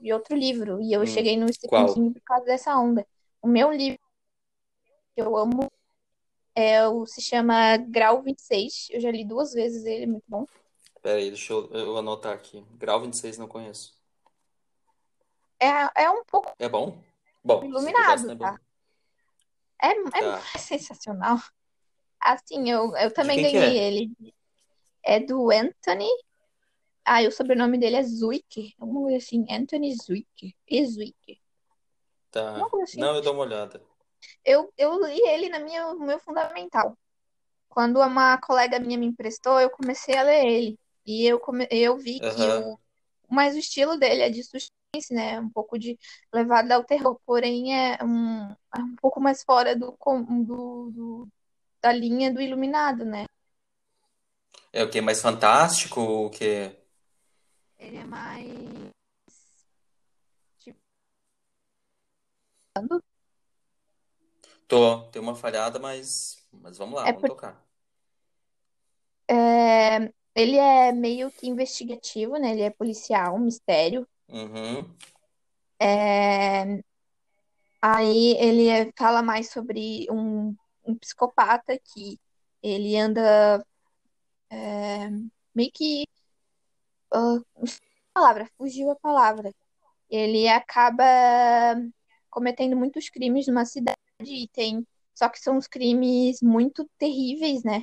[0.00, 0.80] de outro livro.
[0.82, 1.86] E eu Hum, cheguei no Stephen?
[1.86, 3.06] King por causa dessa onda.
[3.42, 3.98] O meu livro
[5.16, 5.72] que eu amo
[6.54, 8.88] é o, se chama Grau 26.
[8.90, 10.46] Eu já li duas vezes ele, é muito bom.
[11.02, 12.62] Pera aí, deixa eu, eu anotar aqui.
[12.72, 13.98] Grau 26 não conheço.
[15.58, 17.02] É, é um pouco É bom?
[17.42, 18.60] Bom, iluminado, não é tá?
[19.82, 20.42] É, é, Tá.
[20.54, 21.38] é sensacional.
[22.20, 23.84] Assim, eu, eu também ganhei é?
[23.84, 24.34] ele.
[25.02, 26.08] É do Anthony.
[27.04, 28.74] Ah, e o sobrenome dele é Zwick.
[28.78, 29.46] Alguma coisa assim.
[29.48, 30.56] Anthony Zwick.
[30.68, 31.40] E Zwick.
[32.30, 32.56] Tá.
[32.82, 32.98] assim.
[32.98, 33.80] Não, eu dou uma olhada.
[34.44, 36.96] Eu, eu li ele na minha, no meu fundamental.
[37.68, 40.78] Quando uma colega minha me emprestou, eu comecei a ler ele.
[41.04, 41.66] E eu, come...
[41.70, 42.60] eu vi que Aham.
[42.72, 42.80] o.
[43.28, 45.38] Mas o estilo dele é de suspense, né?
[45.40, 45.98] Um pouco de
[46.32, 47.20] levada ao terror.
[47.26, 51.28] Porém, é um, é um pouco mais fora do, com- do, do-
[51.82, 53.26] da linha do Iluminado, né?
[54.72, 55.00] É o que?
[55.00, 56.00] Mais fantástico?
[56.00, 56.74] O que?
[57.78, 58.46] Ele é mais.
[60.58, 60.78] Tipo,
[64.68, 67.28] Tô, tem uma falhada, mas, mas vamos lá, é vamos por...
[67.30, 67.64] tocar.
[69.28, 72.52] é, ele é meio que investigativo, né?
[72.52, 74.06] Ele é policial, um mistério.
[74.28, 74.94] Uhum.
[75.80, 76.82] É,
[77.80, 82.18] Aí ele é- fala mais sobre um, um psicopata que
[82.62, 83.64] ele anda
[84.50, 85.08] é,
[85.54, 86.04] meio que.
[87.12, 87.38] ah,
[88.14, 89.52] palavra, fugiu a palavra.
[90.10, 91.04] Ele acaba
[92.30, 94.86] cometendo muitos crimes numa cidade e tem.
[95.14, 97.82] Só que são uns crimes muito terríveis, né?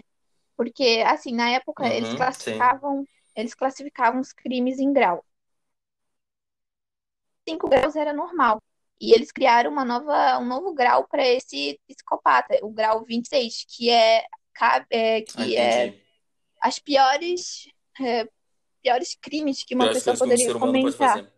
[0.58, 2.18] Porque, assim, na época eles Uhum, sim.
[2.18, 5.26] classificavam, eles classificavam os crimes em grau.
[7.48, 8.62] Cinco graus era normal.
[9.02, 13.90] E eles criaram uma nova, um novo grau para esse psicopata, o grau 26, que
[13.90, 14.24] é,
[14.90, 16.04] é, Ah, que é entendi.
[16.62, 17.68] as piores,
[18.02, 18.28] é,
[18.82, 21.30] piores crimes que uma pessoa poderia cometer.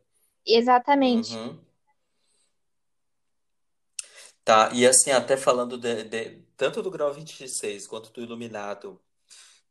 [0.46, 1.36] Exatamente.
[1.38, 1.64] Uhum.
[4.46, 9.02] Tá, e assim, até falando de, de- tanto do grau 26 quanto do iluminado,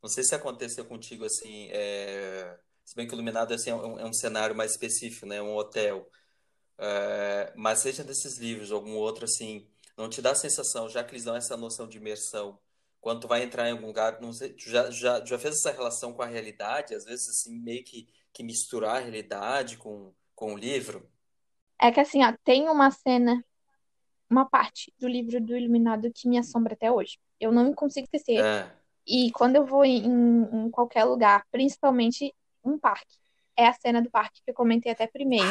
[0.03, 4.07] não sei se aconteceu contigo assim, é, Se bem que Iluminado assim, é, um, é
[4.07, 5.43] um cenário mais específico, né?
[5.43, 6.09] Um hotel.
[6.79, 11.13] É, mas seja desses livros, algum outro assim, não te dá a sensação, já que
[11.13, 12.59] eles dão essa noção de imersão,
[13.01, 15.73] quando tu vai entrar em algum lugar, não sei, tu já, já, já fez essa
[15.73, 20.55] relação com a realidade, às vezes assim, meio que, que misturar a realidade com, com
[20.55, 21.09] o livro?
[21.81, 23.45] É que assim, ó, tem uma cena,
[24.29, 27.19] uma parte do livro do Iluminado que me assombra até hoje.
[27.39, 28.45] Eu não consigo esquecer.
[28.45, 28.71] É.
[29.07, 32.35] E quando eu vou em, em qualquer lugar, principalmente
[32.65, 33.17] um parque,
[33.57, 35.49] é a cena do parque que eu comentei até primeiro.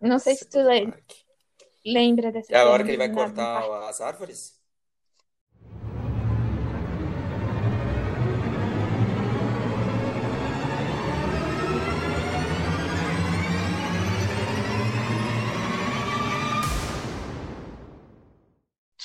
[0.00, 0.92] Não sei se tu le-
[1.84, 4.55] lembra dessa É a hora que ele vai cortar as árvores?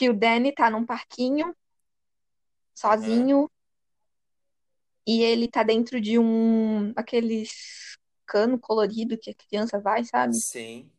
[0.02, 1.56] Que o Danny tá num parquinho,
[2.74, 3.48] sozinho,
[5.06, 10.34] e ele tá dentro de um, aqueles cano colorido que a criança vai, sabe?
[10.38, 10.90] Sim,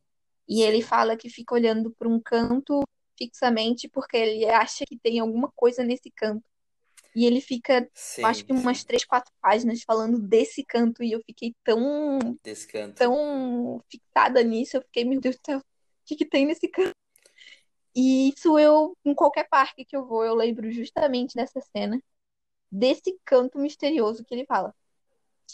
[0.48, 2.84] E ele sim, fala que fica olhando para um canto
[3.18, 6.44] fixamente porque ele acha que tem alguma coisa nesse canto.
[7.12, 8.86] E ele fica, eu acho sim, que umas sim.
[8.86, 12.38] três, quatro páginas falando desse canto e eu fiquei tão,
[12.94, 14.76] tão fixada nisso.
[14.76, 15.62] Eu fiquei, meu Deus do céu, o
[16.04, 17.01] que que tem nesse canto?
[17.94, 22.00] E isso eu, em qualquer parque que eu vou, eu lembro justamente dessa cena,
[22.70, 24.74] desse canto misterioso que ele fala.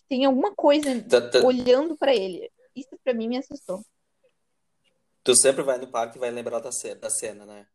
[0.09, 2.51] Tem alguma coisa Tu, tu- olhando para ele.
[2.77, 3.83] Isso pra mim me assustou.
[5.25, 7.67] tu sempre vai no parque e vai lembrar da cena, da cena, né?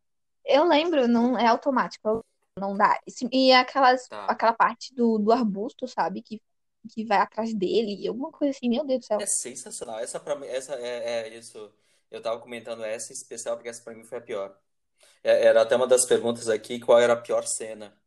[0.45, 2.23] Eu lembro, não é automático,
[2.57, 2.99] não dá.
[3.31, 4.25] E aquelas, Tá.
[4.25, 6.21] aquela parte do, do arbusto, sabe?
[6.21, 6.41] Que,
[6.89, 9.19] que vai atrás dele, alguma coisa assim, meu Deus do céu.
[9.21, 9.99] É sensacional.
[9.99, 11.71] Essa para mim, essa é, é isso.
[12.13, 14.57] Eu tava comentando essa em especial porque essa pra mim foi a pior.
[15.23, 17.97] É- Era até uma das perguntas aqui, qual era a pior cena?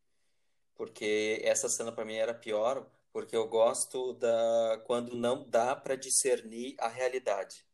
[0.75, 5.97] Porque essa cena pra mim era pior, porque eu gosto da quando não dá pra
[5.97, 7.67] discernir a realidade.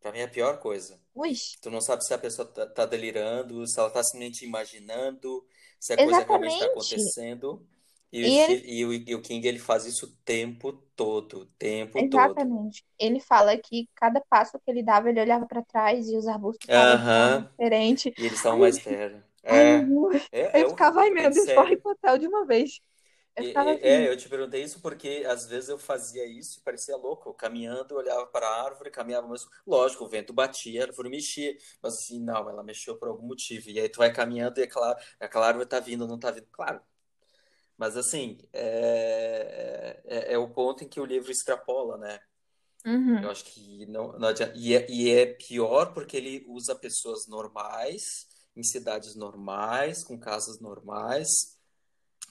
[0.00, 1.00] Pra mim é a pior coisa.
[1.14, 5.46] Ui, Tu não sabe se a pessoa tá, tá delirando, se ela tá simplesmente imaginando,
[5.80, 6.72] se a coisa realmente tá exatamente.
[6.72, 7.66] acontecendo.
[8.12, 11.40] E o, E ele, e o, e o King ele faz isso o tempo todo,
[11.42, 12.38] o tempo todo.
[12.38, 12.84] exatamente.
[12.98, 16.66] Ele fala que cada passo que ele dava, ele olhava pra trás e os arbustos
[16.68, 17.48] estavam de forma Aham.
[17.58, 18.14] diferente.
[18.18, 19.24] E eles estavam Ai, mais perto.
[19.42, 19.92] É,
[20.32, 22.80] é, é Eu ficava, ai, meu é Deus, corre pro hotel de uma vez.
[23.36, 26.62] Eu ficava assim, É, eu te perguntei isso porque às vezes eu fazia isso e
[26.62, 27.28] parecia louco.
[27.28, 31.08] Eu caminhando, eu olhava para a árvore, caminhava, mas lógico, o vento batia, a árvore
[31.08, 33.70] mexia, mas assim, não, ela mexeu por algum motivo.
[33.70, 36.80] E aí tu vai caminhando e aquela, aquela árvore tá vindo, não tá vindo, claro.
[37.78, 42.20] Mas assim, é, é, é o ponto em que o livro extrapola, né?
[42.86, 44.54] uhum, Eu acho que não, não adianta.
[44.56, 50.60] E é, e é pior porque ele usa pessoas normais, em cidades normais, com casas
[50.60, 51.58] normais,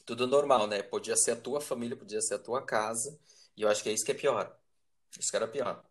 [0.06, 0.84] tudo normal, né?
[0.84, 3.18] Podia ser a tua família, podia ser a tua casa,
[3.58, 4.56] e eu acho que é isso que é pior.
[5.20, 5.84] Isso que era pior.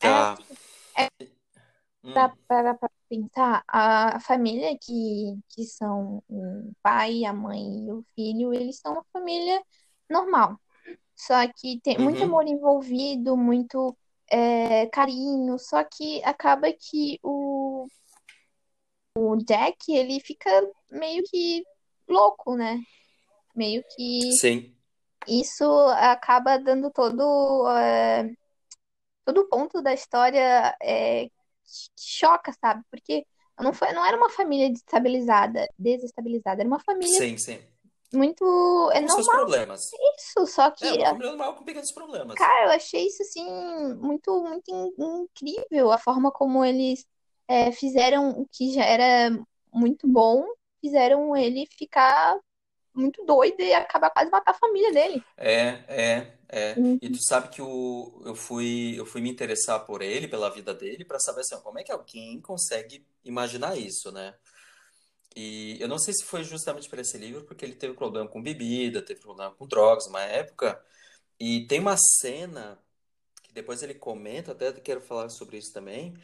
[0.00, 0.20] é Tá.
[0.20, 0.44] assim,
[0.96, 1.08] é
[2.12, 7.92] pra, Hum, pra, pra pensar, a, família que, que são o pai, a mãe e
[7.92, 9.62] o filho, eles são uma família
[10.08, 10.58] normal.
[11.16, 13.96] Só que tem muito uhum, amor envolvido, muito
[14.30, 15.58] é, carinho.
[15.58, 17.86] Só que acaba que o,
[19.16, 20.50] o Jack, ele fica
[20.90, 21.64] meio que
[22.08, 22.80] louco, né?
[23.54, 24.74] Meio que sim,
[25.28, 25.64] isso
[25.98, 28.30] acaba dando todo, é,
[29.24, 31.30] todo ponto da história é,
[31.98, 32.82] choca, sabe?
[32.90, 33.26] Porque
[33.60, 37.58] não foi, não era uma família destabilizada, desestabilizada, era uma família sim, sim.
[38.12, 38.44] muito
[38.92, 39.98] é Com seus normal problemas.
[40.18, 42.34] isso, só É, que família normal com pequenos problemas.
[42.34, 43.44] Cara, eu achei isso assim
[43.96, 47.06] muito, muito in- incrível a forma como eles
[47.48, 49.30] é, fizeram o que já era
[49.72, 50.44] muito bom,
[50.80, 52.36] fizeram ele ficar
[52.94, 55.24] muito doido e acabar quase matar a família dele.
[55.36, 56.72] É, é, é.
[56.76, 60.50] Hum, E tu sabe que o, eu fui, eu fui me interessar por ele, pela
[60.50, 64.34] vida dele, para saber assim, como é que alguém consegue imaginar isso, né?
[65.36, 68.42] E eu não sei se foi justamente por esse livro, porque ele teve problema com
[68.42, 70.82] bebida, teve problema com drogas uma época.
[71.38, 72.78] E tem uma cena
[73.42, 76.14] que depois ele comenta, até quero falar sobre isso também,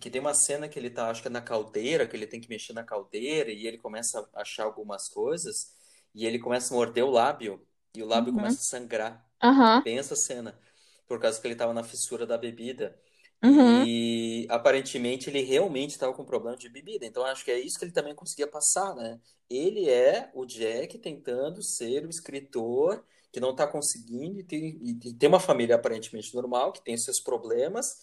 [0.00, 2.40] que tem uma cena que ele tá, acho que é na caldeira, que ele tem
[2.40, 5.72] que mexer na caldeira e ele começa a achar algumas coisas
[6.14, 8.38] e ele começa a morder o lábio e o lábio Uhum.
[8.38, 9.26] começa a sangrar.
[9.42, 9.82] Aham.
[9.84, 10.58] Bem essa cena,
[11.06, 12.98] por causa que ele estava na fissura da bebida.
[13.42, 13.84] Uhum.
[13.84, 17.04] E aparentemente ele realmente estava com problema de bebida.
[17.06, 19.20] Então acho que é isso que ele também conseguia passar, né?
[19.50, 25.14] Ele é o Jack tentando ser o escritor que não está conseguindo e tem, e
[25.14, 27.98] tem uma família aparentemente normal, que tem seus problemas,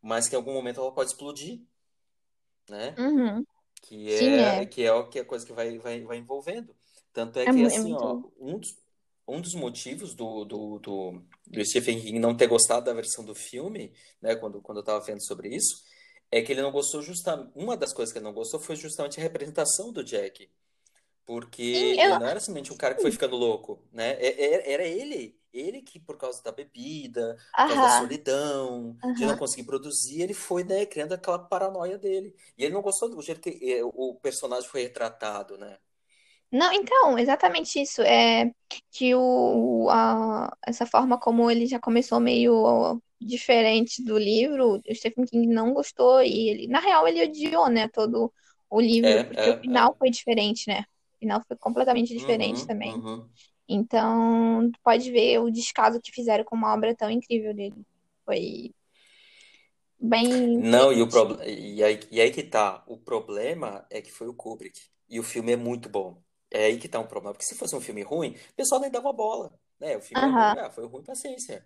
[0.00, 1.60] mas que em algum momento ela pode explodir,
[2.68, 2.94] né?
[2.98, 3.44] Uhum.
[3.82, 4.66] Que Sim, é, é.
[4.66, 6.75] que é o que é a coisa que vai, vai, vai envolvendo.
[7.16, 8.32] Tanto é É, que é assim, ó, muito.
[8.38, 8.76] um dos,
[9.26, 13.34] um dos motivos do, do, do, do Stephen King não ter gostado da versão do
[13.34, 15.82] filme, né, quando, quando eu estava vendo sobre isso,
[16.30, 17.52] é que ele não gostou justamente.
[17.56, 20.50] Uma das coisas que ele não gostou foi justamente a representação do Jack.
[21.26, 22.18] Porque Sim, ele eu.
[22.18, 24.12] não era somente um cara que foi ficando louco, né?
[24.14, 25.40] É- é- Era ele.
[25.52, 29.38] Ele que, por causa da bebida, por causa da Aham, solidão, de não aham.
[29.38, 32.34] conseguir produzir, ele foi, né, criando aquela paranoia dele.
[32.58, 35.78] E ele não gostou do jeito que eh, o personagem foi retratado, né?
[36.52, 38.02] Não, então, exatamente isso.
[38.02, 38.50] É
[38.90, 45.24] que o, a, essa forma como ele já começou meio diferente do livro, o Stephen
[45.26, 48.32] King não gostou e ele, na real, ele odiou, né, todo
[48.70, 49.96] o É, livro, porque o é, final é.
[49.98, 50.80] foi diferente, né?
[51.16, 53.02] O final foi completamente diferente Uhum, também.
[53.02, 53.30] uhum.
[53.68, 57.86] Então, tu pode ver o descaso que fizeram com uma obra tão incrível dele.
[58.26, 58.72] Foi
[60.00, 62.82] bem Não, e o problema e aí, e aí que tá.
[62.86, 64.80] O problema é que foi o Kubrick.
[65.08, 66.22] E o filme é muito bom.
[66.56, 67.34] É aí que tá um problema.
[67.34, 69.96] Porque se fosse um filme ruim, o pessoal nem dava bola, né?
[69.96, 71.64] O filme é ruim, ah, foi ruim, paciência.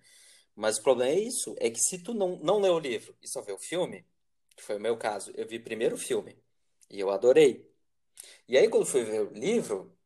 [0.57, 3.29] Mas o problema é isso, é que se tu não, não lê o livro e
[3.29, 4.07] só vê o filme,
[4.57, 6.39] que foi o meu caso, eu vi primeiro o filme
[6.91, 7.71] e eu adorei.
[8.49, 9.97] E aí quando fui ver o livro,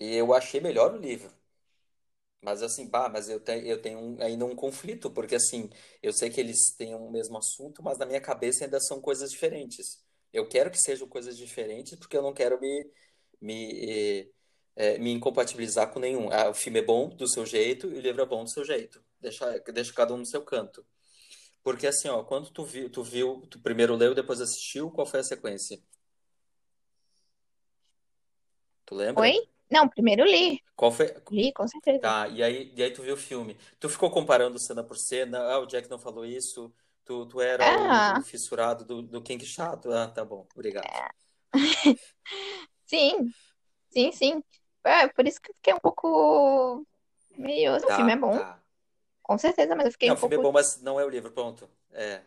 [0.00, 1.32] eu achei melhor o livro.
[2.42, 5.68] Mas assim, bah, mas eu tenho, eu tenho um- ainda um conflito, porque assim,
[6.02, 9.30] eu sei que eles têm o mesmo assunto, mas na minha cabeça ainda são coisas
[9.30, 10.02] diferentes.
[10.32, 12.90] Eu quero que sejam coisas diferentes, porque eu não quero me,
[13.40, 14.30] me,
[14.76, 16.30] eh, me incompatibilizar com nenhum.
[16.32, 18.64] Ah, o filme é bom do seu jeito e o livro é bom do seu
[18.64, 19.02] jeito.
[19.20, 20.84] Deixa, deixa cada um no seu canto.
[21.62, 25.20] Porque assim, ó, quando tu viu, tu viu, tu primeiro leu, depois assistiu, qual foi
[25.20, 25.78] a sequência?
[28.86, 29.04] Tu Oi?
[29.04, 29.32] lembra?
[29.70, 30.60] Não, primeiro li.
[30.74, 31.14] Qual foi?
[31.30, 32.00] Li, com certeza.
[32.00, 33.56] Tá, e aí, e aí tu viu o filme.
[33.78, 35.38] Tu ficou comparando cena por cena.
[35.38, 36.72] Ah, o Jack não falou isso.
[37.04, 39.92] Tu, tu era o, o Ah, fissurado do, do King Chato.
[39.92, 40.86] Ah, tá bom, obrigado.
[42.90, 43.32] sim,
[43.90, 44.44] sim, sim.
[44.84, 46.86] É, por isso que eu fiquei um pouco
[47.38, 47.76] meio.
[47.88, 48.62] O filme é Tá, bom, tá.
[49.22, 50.38] com certeza, mas eu fiquei Não, um o filme é pouco.
[50.38, 51.68] bom, mas não é o livro, pronto.
[51.92, 52.22] É,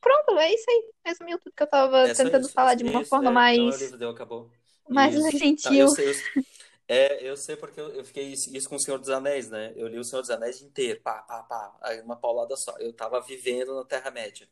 [0.00, 0.92] Pronto, é isso aí.
[1.06, 2.54] Resumiu tudo que eu tava é tentando isso.
[2.54, 4.50] falar de uma Isso, forma é, não é o mais, livro, deu, acabou.
[4.88, 5.44] mais Isso.
[5.60, 5.88] Tá, eu gentil.
[5.88, 6.12] sei, eu,
[6.88, 9.72] é, eu sei porque eu, eu fiquei isso, isso com o Senhor dos Anéis, né?
[9.76, 12.76] Eu li o Senhor dos Anéis inteiro, pá, pá, pá, aí uma paulada só.
[12.78, 14.48] Eu tava vivendo na Terra-média.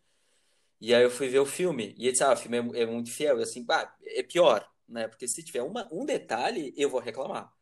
[0.80, 2.86] E aí eu fui ver o filme, e ele disse, ah, o filme é, é
[2.86, 3.40] muito fiel.
[3.40, 5.08] E assim, bah, é pior, né?
[5.08, 7.52] Porque se tiver uma, um detalhe, eu vou reclamar.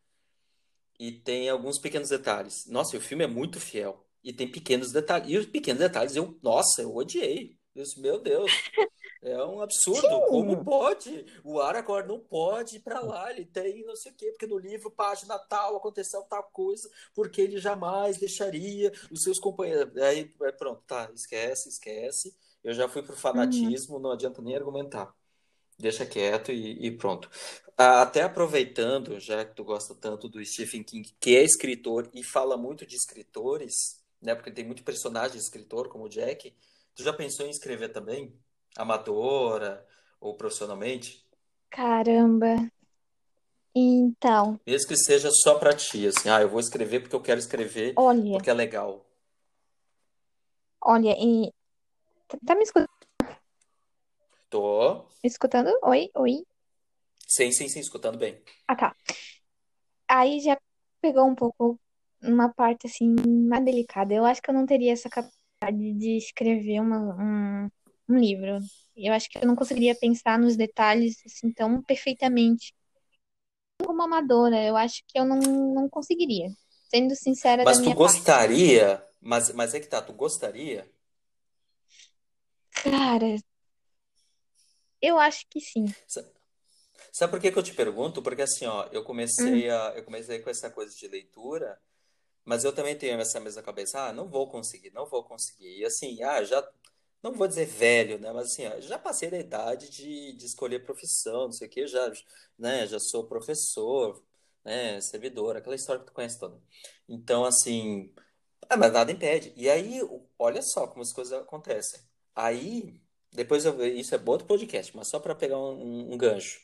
[0.98, 2.66] E tem alguns pequenos detalhes.
[2.66, 4.06] Nossa, o filme é muito fiel.
[4.22, 5.28] E tem pequenos detalhes.
[5.28, 7.58] E os pequenos detalhes, eu, nossa, eu odiei.
[7.74, 8.50] Eu disse, meu Deus,
[9.22, 10.08] é um absurdo.
[10.28, 11.26] Como Sim, pode?
[11.42, 13.30] O Aragorn não pode ir pra lá.
[13.32, 17.40] Ele tem não sei o quê, porque no livro, página tal, aconteceu tal coisa, porque
[17.40, 19.94] ele jamais deixaria os seus companheiros.
[20.00, 22.34] Aí, é, pronto, tá, esquece, esquece.
[22.62, 23.18] Eu já fui pro uhum.
[23.18, 25.12] fanatismo, não adianta nem argumentar.
[25.78, 27.28] Deixa quieto e, e pronto.
[27.76, 32.56] Até aproveitando, já que tu gosta tanto do Stephen King, que é escritor e fala
[32.56, 34.34] muito de escritores, né?
[34.34, 36.54] Porque tem muito personagem de escritor, como o Jack.
[36.94, 38.38] Tu já pensou em escrever também?
[38.76, 39.84] Amadora
[40.20, 41.26] ou profissionalmente?
[41.70, 42.70] Caramba.
[43.74, 47.40] Então, Mesmo que seja só pra ti, assim, ah, eu vou escrever porque eu quero
[47.40, 49.06] escrever olha, porque é legal.
[50.80, 51.52] olha, e
[52.46, 52.86] tá me escu-
[54.54, 55.04] Tô.
[55.22, 55.70] me escutando?
[55.82, 56.44] Oi, oi.
[57.26, 58.40] Sim, sim, sim, escutando bem.
[58.68, 58.94] Ah, tá.
[60.08, 60.56] Aí já
[61.00, 61.78] pegou um pouco
[62.22, 63.14] uma parte assim
[63.48, 64.14] mais delicada.
[64.14, 67.68] Eu acho que eu não teria essa capacidade de escrever uma, um,
[68.08, 68.58] um livro.
[68.96, 72.72] Eu acho que eu não conseguiria pensar nos detalhes assim tão perfeitamente
[73.84, 74.62] como amadora.
[74.62, 76.48] Eu acho que eu não, não conseguiria.
[76.88, 78.20] Sendo sincera da Mas tu minha parte.
[78.20, 80.88] gostaria, mas, mas é que tá, tu gostaria?
[82.72, 83.36] Cara,
[85.08, 85.94] eu acho que sim.
[87.12, 88.22] Sabe por que que eu te pergunto?
[88.22, 89.04] Porque assim, ó, eu
[89.38, 91.78] Hum, comecei a, eu comecei com essa coisa de leitura,
[92.44, 95.78] mas eu também tenho essa mesma cabeça, ah, não vou conseguir, não vou conseguir.
[95.80, 96.66] E assim, ah, já,
[97.22, 100.84] não vou dizer velho, né, mas assim, ó, já passei da idade de, de escolher
[100.84, 102.12] profissão, não sei o quê, já,
[102.58, 104.22] né, já sou professor,
[104.64, 106.60] né, servidor, aquela história que tu conhece toda.
[107.08, 108.12] Então, assim,
[108.68, 109.52] ah, mas nada impede.
[109.56, 110.00] E aí,
[110.38, 112.00] olha só como as coisas acontecem.
[112.34, 113.00] Aí,
[113.34, 116.60] depois eu, isso é outro podcast, mas só para pegar um um- gancho.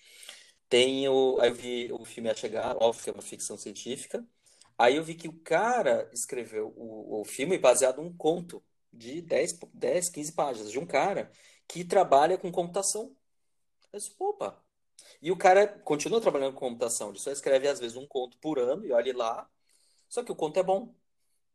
[0.68, 4.24] Tem o, aí eu vi o filme A Chegar, óbvio que é uma ficção científica.
[4.78, 9.58] Aí eu vi que o cara escreveu o, o filme baseado num conto de dez
[9.74, 11.30] dez 15 páginas, de um cara
[11.68, 13.14] que trabalha com computação.
[13.92, 14.62] Eu disse, opa!
[15.22, 18.58] E o cara continua trabalhando com computação, ele só escreve às vezes um conto por
[18.58, 19.48] ano, e olhe lá.
[20.08, 20.94] Só que o conto é bom.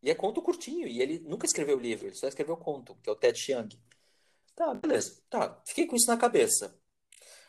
[0.04, 3.14] E é conto curtinho, e ele nunca escreveu livro, ele só escreveu conto, que é
[3.14, 3.80] o Ted Chiang.
[4.56, 5.22] Tá, beleza.
[5.30, 6.78] Tá, fiquei com isso na cabeça.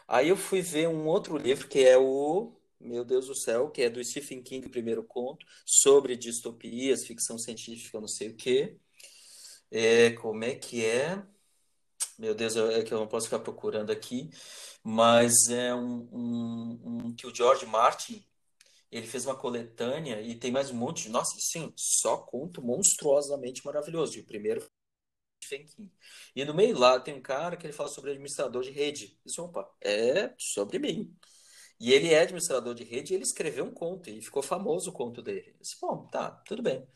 [0.08, 3.82] Aí eu fui ver um outro livro que é o meu Deus do céu, que
[3.82, 8.78] é do Stephen King, o primeiro conto, sobre distopias, ficção científica, não sei o quê.
[9.70, 11.22] É, como é que é?
[12.18, 14.30] Meu Deus, é que eu não posso ficar procurando aqui,
[14.82, 18.24] mas é um, um, um que o George Martin
[18.90, 21.08] ele fez uma coletânea e tem mais um monte de.
[21.10, 24.16] Nossa, sim, só conto monstruosamente maravilhoso.
[24.16, 24.66] E o primeiro
[26.34, 29.18] E no meio lá tem um cara que ele fala sobre administrador de rede.
[29.24, 31.14] Isso, opa, é sobre mim.
[31.80, 34.92] E ele é administrador de rede e ele escreveu um conto e ficou famoso o
[34.92, 35.56] conto dele.
[35.80, 36.86] Bom, tá, tudo bem.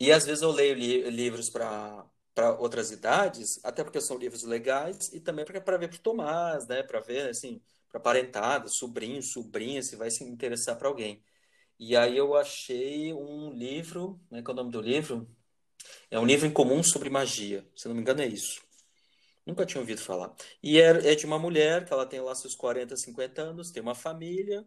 [0.00, 4.42] E às vezes eu leio li livros para para outras idades, até porque são livros
[4.44, 9.82] legais e também para ver para Tomás, né, para ver assim, para parentada, sobrinho, sobrinha,
[9.82, 11.22] se vai se interessar para alguém.
[11.78, 15.28] E aí eu achei um livro, né, qual é o nome do livro?
[16.10, 18.62] É um livro em comum sobre magia, se não me engano é isso.
[19.46, 20.34] Nunca tinha ouvido falar.
[20.62, 23.82] E é, é de uma mulher que ela tem lá seus 40, 50 anos, tem
[23.82, 24.66] uma família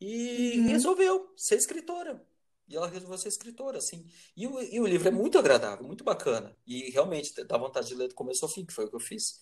[0.00, 0.68] e Uhum.
[0.68, 2.24] resolveu ser escritora.
[2.68, 4.06] E ela resolveu ser escritora, assim.
[4.36, 6.56] E o, e o livro é muito agradável, muito bacana.
[6.66, 9.00] E realmente dá vontade de ler do começo ao fim, que foi o que eu
[9.00, 9.40] fiz.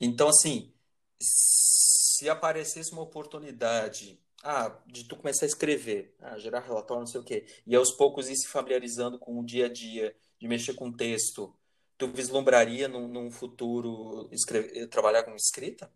[0.00, 0.72] Então, assim,
[1.20, 7.20] se aparecesse uma oportunidade, ah, de tu começar a escrever, ah, gerar relatório, não sei
[7.20, 10.74] o quê, e aos poucos ir se familiarizando com o dia a dia, de mexer
[10.74, 11.54] com texto,
[11.96, 15.88] tu vislumbraria num, num futuro escrever, trabalhar com escrita?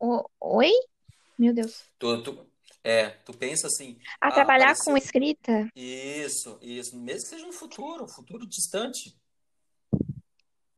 [0.00, 0.70] O- Oi?
[1.38, 1.84] Meu Deus.
[1.98, 2.46] Tu, tu,
[2.82, 4.96] é, tu pensa assim, A ah, trabalhar com apareceu.
[4.96, 5.70] escrita?
[5.74, 9.14] Isso, isso, mesmo que seja um futuro, um futuro distante.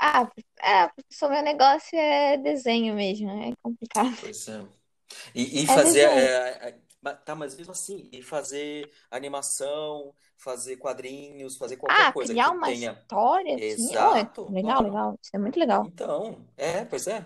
[0.01, 0.29] Ah,
[0.61, 4.17] é, professor, meu negócio é desenho mesmo, é complicado.
[4.21, 4.67] Pois é.
[5.35, 6.09] E, e É fazer.
[6.09, 6.81] é, é,
[7.25, 12.53] tá, mas mesmo assim, e fazer animação, fazer quadrinhos, fazer qualquer Ah, coisa criar que
[12.53, 13.05] uma tenha.
[13.07, 14.85] história, assim, oh, é Exato, legal, claro.
[14.85, 15.87] legal, isso é muito legal.
[15.87, 17.25] Então, é, pois é.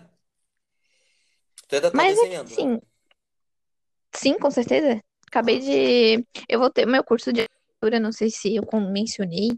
[1.68, 2.70] Tu ainda tá Mas é desenhando, né?
[2.70, 2.80] sim,
[4.14, 5.00] sim, com certeza.
[5.28, 6.26] Acabei de.
[6.48, 9.50] Eu vou ter meu curso de arquitetura, não sei se eu mencionei.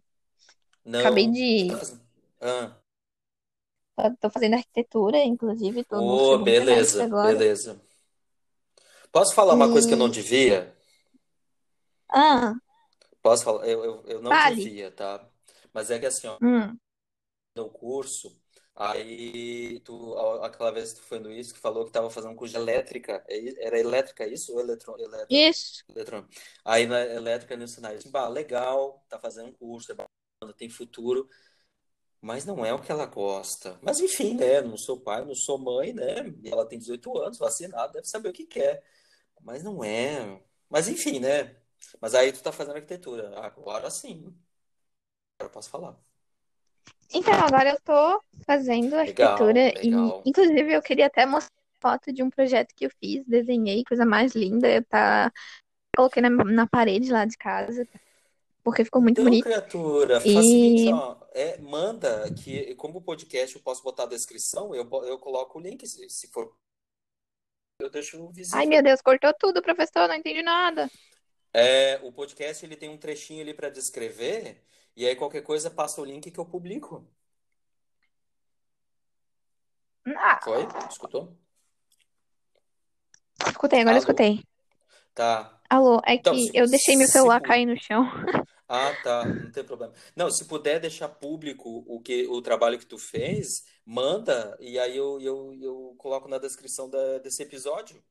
[0.98, 1.32] Acabei não.
[1.56, 1.68] Tu de.
[1.76, 2.00] fazendo.
[2.40, 2.76] Ah.
[4.20, 7.80] Tô fazendo arquitetura, inclusive, tô Oh, beleza, beleza.
[9.14, 10.10] Posso falar uma coisa que eu não E.
[10.10, 10.76] devia?
[12.08, 12.54] Ah,
[13.22, 13.66] Posso falar?
[13.66, 15.26] Eu, eu, eu não devia, tá?
[15.72, 16.78] Mas é que assim, ó, Hum,
[17.56, 18.36] no curso,
[18.74, 22.36] aí tu, aquela vez que tu foi no isso, que falou que tava fazendo um
[22.36, 23.24] curso de elétrica.
[23.28, 25.84] É Era elétrica isso ou eletro, eletro, isso.
[25.88, 26.34] eletrônica?
[26.64, 31.28] Aí na elétrica no sinal, bah, legal, tá fazendo um curso, é bacana, tem futuro,
[32.20, 33.78] mas não é o que ela gosta.
[33.82, 34.60] Mas enfim, né?
[34.62, 36.16] Não sou pai, não sou mãe, né?
[36.44, 38.82] Ela tem 18 anos, vacinada, deve saber o que quer.
[39.44, 40.40] Mas não é.
[40.68, 41.56] Mas enfim, né?
[42.00, 43.38] Mas aí tu tá fazendo arquitetura.
[43.40, 44.34] Agora sim.
[45.38, 45.96] Agora eu posso falar.
[47.12, 50.22] Então, agora eu tô fazendo Legal, arquitetura e, legal.
[50.26, 54.34] inclusive, eu queria até mostrar foto de um projeto que eu fiz, desenhei, coisa mais
[54.34, 55.30] linda, tá?
[55.96, 57.86] Coloquei na, na parede lá de casa,
[58.64, 59.46] porque ficou muito Então, bonito.
[59.46, 64.04] criatura, faz o seguinte, E ó, é, manda que, como o podcast eu posso botar
[64.04, 66.52] a descrição, eu, eu coloco o link, se, se for,
[67.78, 68.68] eu deixo ai visível.
[68.68, 70.88] meu Deus, cortou tudo, professor, não entendi nada.
[71.52, 74.62] É, o podcast ele tem um trechinho ali para descrever,
[74.96, 77.06] e aí qualquer coisa passa o link que eu publico.
[80.16, 80.66] Ah, Foi?
[80.90, 81.36] Escutou?
[83.46, 84.00] escutei, agora Alô?
[84.00, 84.42] escutei.
[85.14, 85.60] Tá.
[85.68, 88.04] Alô, é Então, que eu deixei meu celular cair no chão.
[88.68, 89.92] Ah, tá, não tem problema.
[90.16, 94.96] Não, se puder deixar público o que o trabalho que tu fez, manda e aí
[94.96, 98.02] eu, eu, eu coloco na descrição da, desse episódio.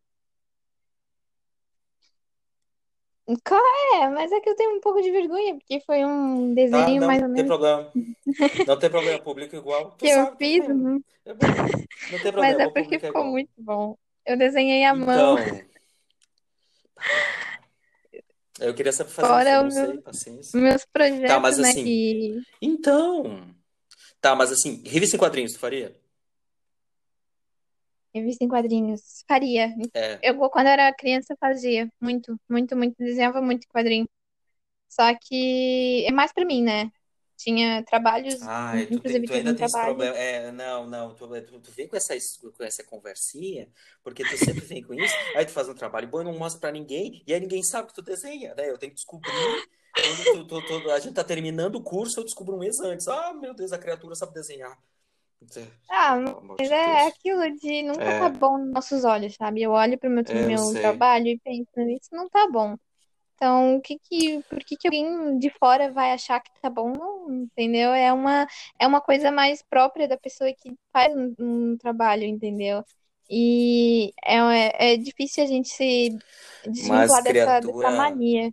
[3.95, 6.99] É, mas é que eu tenho um pouco de vergonha, porque foi um Tá, desenho
[6.99, 7.93] não, mais ou não tem menos problema.
[8.65, 9.91] Não tem problema, público igual.
[9.97, 10.69] Tu que eu sabe, tudo fiz, bem.
[10.69, 11.33] uhum, É.
[12.09, 13.25] Não tem mas problema, é vou porque ficou igual.
[13.25, 13.97] muito bom.
[14.25, 15.37] Eu desenhei à mão, Então,
[18.59, 20.59] eu queria saber fazer isso, fora os não sei, meus, paciência.
[20.59, 20.85] meus
[21.27, 22.41] Tá, mas projetos, né, assim, que...
[22.61, 23.55] então,
[24.21, 25.95] tá, mas assim, revista em quadrinhos, tu faria?
[28.13, 29.23] Revista em quadrinhos.
[29.27, 29.73] Faria.
[29.93, 30.19] É.
[30.21, 32.95] Eu, quando era criança, fazia muito, muito, muito.
[32.99, 34.07] Desenhava muito quadrinho.
[34.87, 36.91] Só que é mais pra mim, né?
[37.43, 38.49] Tinha trabalhos,
[38.91, 40.15] tu, te- inclusive tu teve ainda tem esse problema.
[40.17, 42.13] É, não, não, tu, tu, tu vem com essa,
[42.57, 43.69] com essa conversinha,
[44.03, 46.59] porque tu sempre vem com isso, aí tu faz um trabalho bom e não mostra
[46.61, 48.69] pra ninguém, e aí ninguém sabe que tu desenha, né?
[48.69, 49.63] Eu tenho que descobrir,
[49.99, 53.07] quando tu, tu- tu- a gente tá terminando o curso, eu descubro um mês antes.
[53.07, 54.77] Ah, meu Deus, a criatura sabe desenhar.
[55.89, 59.35] Ah, Pelo amor mas de é aquilo de nunca tá É, bom nos nossos olhos,
[59.35, 59.61] sabe?
[59.61, 60.77] Eu olho pro meu, é, eu meu sei.
[60.77, 62.75] trabalho e penso, isso não tá bom.
[63.35, 66.91] Então, o que que, por que que alguém de fora vai achar que tá bom?
[66.93, 67.91] Não, entendeu?
[67.93, 68.47] É uma,
[68.79, 72.83] é uma coisa mais própria da pessoa que faz um, um trabalho, entendeu?
[73.29, 76.09] E é, é difícil a gente se
[76.65, 78.51] desvincular dessa, dessa mania.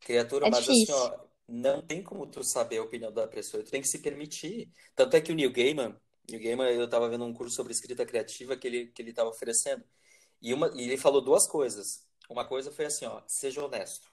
[0.00, 0.94] criatura, É mas assim, difícil.
[0.94, 4.70] ó, não tem como tu saber a opinião da pessoa, tu tem que se permitir.
[4.94, 5.96] Tanto é que o Neil Gaiman,
[6.28, 9.30] Neil Gaiman, eu tava vendo um curso sobre escrita criativa que ele que ele tava
[9.30, 9.84] oferecendo.
[10.42, 12.05] E uma e ele falou duas coisas.
[12.28, 14.10] Uma coisa foi assim, ó, seja honesto.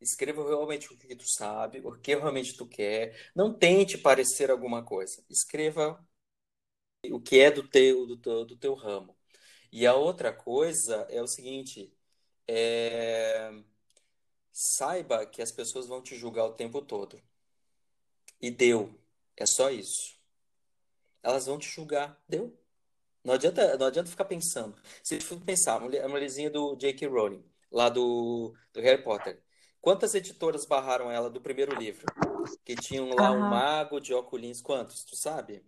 [0.00, 3.30] Escreva realmente o que tu sabe, o que realmente tu quer.
[3.34, 5.24] Não tente parecer alguma coisa.
[5.30, 6.04] Escreva
[7.10, 9.16] o que é do teu, do teu, do teu ramo.
[9.72, 11.92] E a outra coisa é o seguinte,
[12.46, 13.50] é,
[14.52, 17.20] saiba que as pessoas vão te julgar o tempo todo.
[18.40, 18.98] E deu.
[19.36, 20.16] É só isso.
[21.22, 22.22] Elas vão te julgar.
[22.28, 22.56] Deu.
[23.24, 24.74] Não adianta, não adianta ficar pensando.
[25.02, 27.06] Se for pensar, a mulher- a mulherzinha do J.K.
[27.08, 29.42] Rowling, lá do, do Harry Potter.
[29.80, 32.06] Quantas editoras barraram ela do primeiro livro?
[32.64, 33.50] Que tinham lá um Aham.
[33.50, 34.60] mago de óculos.
[34.60, 35.04] Quantos?
[35.04, 35.64] Tu sabe?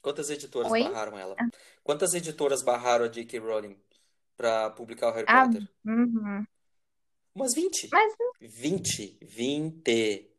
[0.00, 0.82] Quantas editoras Oi?
[0.82, 1.36] barraram ela?
[1.84, 3.38] Quantas editoras barraram a J.K.
[3.38, 3.76] Rowling
[4.36, 5.68] para publicar o Harry Ah, Potter?
[5.84, 6.44] uhum.
[7.34, 7.88] Umas 20.
[7.92, 9.18] Mas 20.
[9.22, 10.31] 20.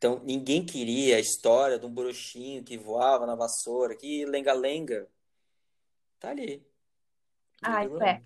[0.00, 5.06] Então, ninguém queria a história de um bruxinho que voava na vassoura, que lenga-lenga.
[6.18, 6.66] Tá ali.
[7.62, 8.22] Ah, isso é.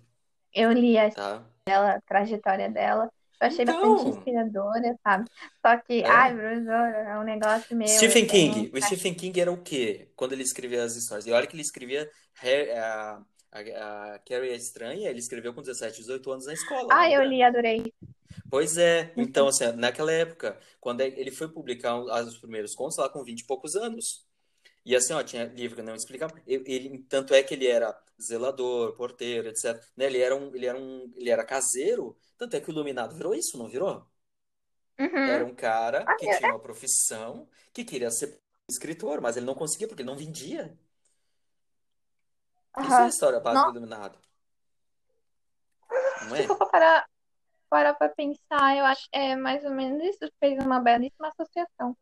[0.53, 1.43] Eu li a Tá?
[1.67, 3.11] a trajetória dela.
[3.41, 5.29] Eu achei bastante Então, inspiradora, sabe?
[5.61, 6.35] Só que, ai, é.
[6.37, 8.25] professora, é um negócio eu Stephen.
[8.25, 8.71] King.
[8.73, 10.07] O Stephen King era o quê?
[10.15, 11.27] Quando ele escrevia as histórias.
[11.27, 13.21] E olha que ele escrevia Harry- a,
[13.51, 17.21] a, a Carrie a Estranha, ele escreveu com 17, 18 anos na escola, Ah, eu
[17.23, 17.93] li, adorei.
[18.49, 19.13] Pois é.
[19.17, 19.23] Uhum.
[19.23, 23.45] Então, assim, naquela época, quando ele foi publicar os primeiros contos, lá com 20 e
[23.45, 24.25] poucos anos.
[24.85, 26.33] E assim, ó, tinha livro que não explicava.
[26.47, 29.85] Ele, tanto é que ele era zelador, porteiro, etc.
[29.97, 30.05] Né?
[30.07, 32.17] Ele era um, ele era um, ele era caseiro.
[32.37, 34.05] Tanto é que o Iluminado virou isso, não virou?
[35.25, 35.45] Era Uhum.
[35.45, 39.55] um cara Ah, que eu- tinha uma profissão, que queria ser escritor, mas ele não
[39.55, 40.77] conseguia porque ele não vendia.
[42.79, 44.17] Isso é a história básica do Iluminado,
[46.19, 46.47] não se é?
[46.47, 46.57] for
[47.69, 50.31] para, para pensar, eu acho que é mais ou menos isso.
[50.39, 51.95] Fez uma belíssima associação.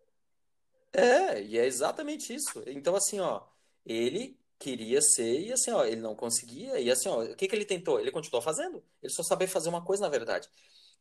[0.94, 2.64] É, e é exatamente isso.
[2.68, 3.42] Então, assim, ó,
[3.86, 7.56] ele queria ser, e assim, ó, ele não conseguia, e assim, ó, o que que
[7.56, 8.00] ele tentou?
[8.00, 8.84] Ele continuou fazendo.
[9.02, 10.48] Ele só sabia fazer uma coisa, na verdade.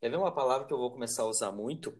[0.00, 1.96] Ver uma palavra que eu vou começar a usar muito,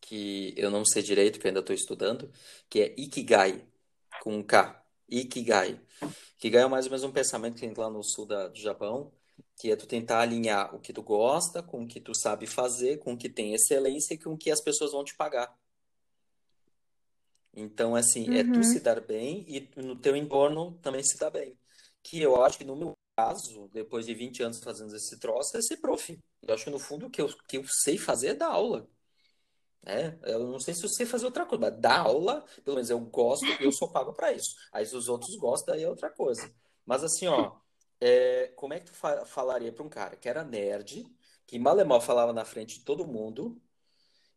[0.00, 2.30] que eu não sei direito, que eu ainda estou estudando,
[2.68, 3.66] que é Ikigai,
[4.20, 4.84] com um K.
[5.08, 5.80] Ikigai.
[6.36, 9.10] Ikigai é mais ou menos um pensamento que tem lá no sul da- do Japão,
[9.56, 12.98] que é tu tentar alinhar o que tu gosta com o que tu sabe fazer,
[12.98, 15.56] com o que tem excelência e com o que as pessoas vão te pagar.
[17.56, 18.62] Então, assim, é tu Uhum.
[18.62, 21.56] se dar bem e no teu entorno também se dar bem.
[22.02, 25.62] Que eu acho que no meu caso, depois de 20 anos fazendo esse troço, é
[25.62, 26.18] ser prof.
[26.42, 28.88] Eu acho que no fundo o que eu, que eu sei fazer é dar aula,
[29.82, 30.18] né?
[30.24, 33.00] Eu não sei se eu sei fazer outra coisa, mas dar aula, pelo menos eu
[33.00, 34.56] gosto e eu sou pago para isso.
[34.72, 36.52] Aí se os outros gostam, aí é outra coisa.
[36.86, 37.56] Mas assim, ó,
[38.04, 41.06] é, como é que tu fa- falaria para um cara que era nerd,
[41.46, 43.60] que mal e mal falava na frente de todo mundo,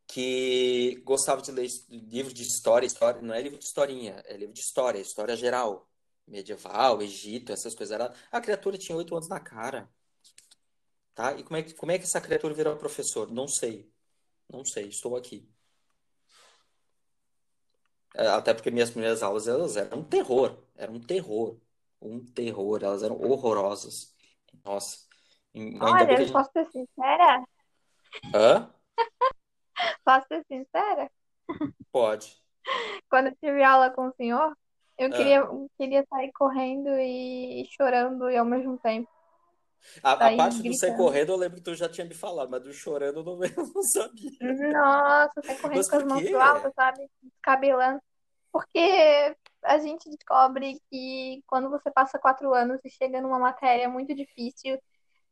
[0.07, 4.53] que gostava de ler livro de história, história, não é livro de historinha, é livro
[4.53, 5.89] de história, história geral,
[6.27, 7.93] medieval, Egito, essas coisas.
[7.93, 9.89] Era, a criatura tinha oito anos na cara,
[11.15, 11.33] tá?
[11.33, 13.29] E como é que, como é que essa criatura virou professor?
[13.31, 13.91] Não sei,
[14.49, 15.49] não sei, estou aqui.
[18.15, 21.57] É, Até porque minhas primeiras aulas, elas eram um terror, eram um terror,
[22.01, 24.13] um terror, elas eram horrorosas.
[24.63, 25.07] Nossa,
[25.81, 26.31] Olha, eu gente...
[26.31, 27.43] posso ser sincera?
[28.33, 28.69] Hã?
[30.03, 31.09] Posso ser sincera?
[31.91, 32.41] Pode.
[33.09, 34.55] Quando eu tive aula com o senhor,
[34.97, 35.43] eu queria,
[35.77, 39.09] queria sair correndo e chorando e ao mesmo tempo.
[40.03, 40.97] A, a parte do sair gritando.
[40.97, 43.73] correndo eu lembro que tu já tinha me falado, mas do chorando eu não, eu
[43.73, 44.31] não sabia.
[44.73, 47.09] Nossa, sair correndo Mas com as mãos alto, sabe?
[47.21, 48.01] Descabelando.
[48.51, 49.35] Porque
[49.67, 54.79] a gente descobre que quando você passa quatro anos e chega numa matéria muito difícil,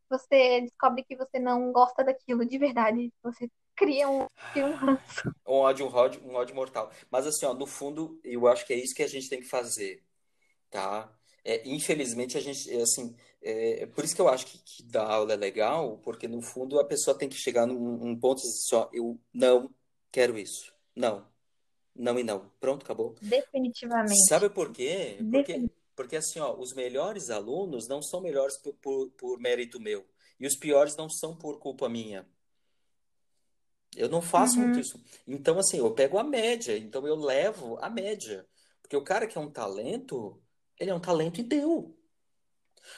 [0.10, 3.12] você descobre que você não gosta daquilo de verdade.
[3.24, 5.32] Você cria um, cria um ranço.
[5.48, 6.92] Um ódio, um ódio, um ódio mortal.
[7.10, 9.48] Mas assim, ó, no fundo, eu acho que é isso que a gente tem que
[9.48, 10.04] fazer,
[10.70, 11.12] tá?
[11.44, 14.84] É, infelizmente, a gente, é, assim, é, é por isso que eu acho que, que
[14.84, 18.42] dar aula é legal, porque no fundo a pessoa tem que chegar num, num ponto
[18.42, 19.74] de dizer, assim, ó, eu não
[20.12, 20.74] quero isso.
[20.96, 21.28] Não,
[21.96, 22.50] não e não.
[22.60, 23.16] Pronto, acabou.
[23.22, 24.28] Definitivamente.
[24.28, 25.18] Sabe por quê?
[25.32, 30.06] Porque, porque assim, ó, os melhores alunos não são melhores por, por, por mérito meu.
[30.40, 32.28] E os piores não são por culpa minha.
[33.96, 34.82] Eu não faço muito Uhum.
[34.82, 35.02] isso.
[35.26, 36.78] Então, assim, eu pego a média.
[36.78, 38.46] Então, eu levo a média.
[38.82, 40.42] Porque o cara que é um talento,
[40.78, 41.98] ele é um talento e deu.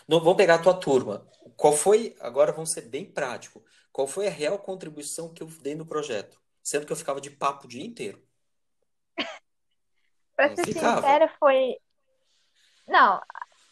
[0.07, 1.29] Não, vamos pegar a tua turma.
[1.55, 3.63] Qual foi, agora vamos ser bem prático.
[3.91, 6.41] Qual foi a real contribuição que eu dei no projeto?
[6.63, 8.26] Sendo que eu ficava de papo o dia inteiro.
[10.35, 11.01] Pra Não ser ficava?
[11.01, 11.77] sincera, foi.
[12.87, 13.21] Não,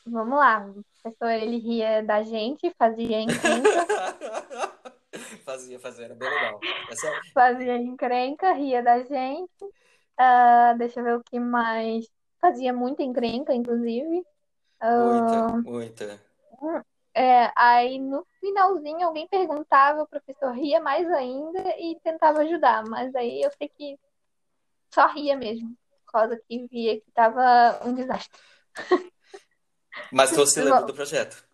[0.05, 0.65] vamos lá.
[0.65, 3.85] O professor, ele ria da gente, fazia encrenca,
[5.45, 6.61] Fazia, fazia, era bem legal.
[6.89, 9.49] Essa, fazia encrenca, ria da gente.
[10.17, 12.05] Ah, deixa eu ver o que mais.
[12.41, 14.25] Fazia muita encrenca, inclusive.
[14.81, 16.21] muita, Ah, muita.
[17.13, 23.13] é, aí no finalzinho alguém perguntava, o professor ria mais ainda e tentava ajudar, mas
[23.15, 23.97] aí eu sei que
[24.93, 25.75] só ria mesmo,
[26.05, 28.39] por causa que via que tava um desastre.
[30.11, 31.45] Mas se lembra do projeto?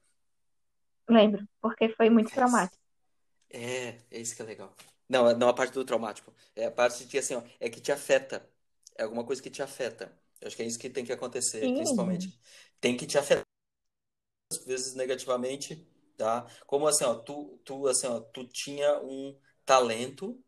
[1.12, 2.78] lembro, porque foi muito traumático.
[3.50, 4.74] É, é isso que é legal.
[5.10, 6.34] Não, não a parte do traumático.
[6.56, 8.48] É a parte de assim, ó, é que te afeta.
[8.98, 10.18] É alguma coisa que te afeta.
[10.40, 11.76] Eu acho que é isso que tem que acontecer, Sim.
[11.76, 12.40] principalmente.
[12.80, 13.46] Tem que te afetar,
[14.52, 15.86] às vezes, negativamente,
[16.18, 16.48] tá?
[16.66, 20.42] Como, assim, ó, tu, tu, assim, ó, tu tinha um talento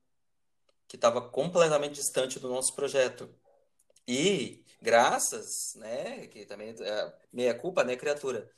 [0.88, 3.30] que estava completamente distante do nosso projeto.
[4.08, 8.50] E, graças, né, que também, é, meia culpa, né, criatura?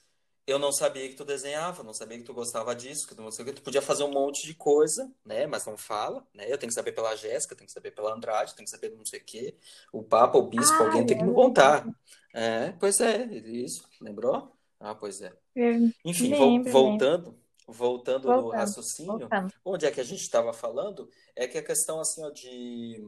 [0.47, 3.53] Eu não sabia que tu desenhava, não sabia que tu gostava disso, que tu que.
[3.53, 5.47] Tu podia fazer um monte de coisa, né?
[5.47, 6.45] Mas não fala, né?
[6.51, 9.05] Eu tenho que saber pela Jéssica, tenho que saber pela Andrade, tenho que saber não
[9.05, 9.57] sei o quê.
[9.91, 11.85] O Papa, o Bispo, Ah, alguém tem que é me contar.
[11.85, 11.95] verdade.
[12.33, 13.89] É, pois é, isso.
[13.99, 14.55] Lembrou?
[14.79, 15.33] Ah, pois é.
[15.55, 16.71] Eu Enfim, lembro, lembro.
[16.71, 19.53] voltando, voltando no Voltando, raciocínio, voltando.
[19.63, 21.09] onde é que a gente estava falando?
[21.35, 23.01] É que a questão, assim, ó, de,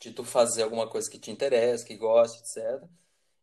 [0.00, 2.88] de tu fazer alguma coisa que te interessa, que goste, etc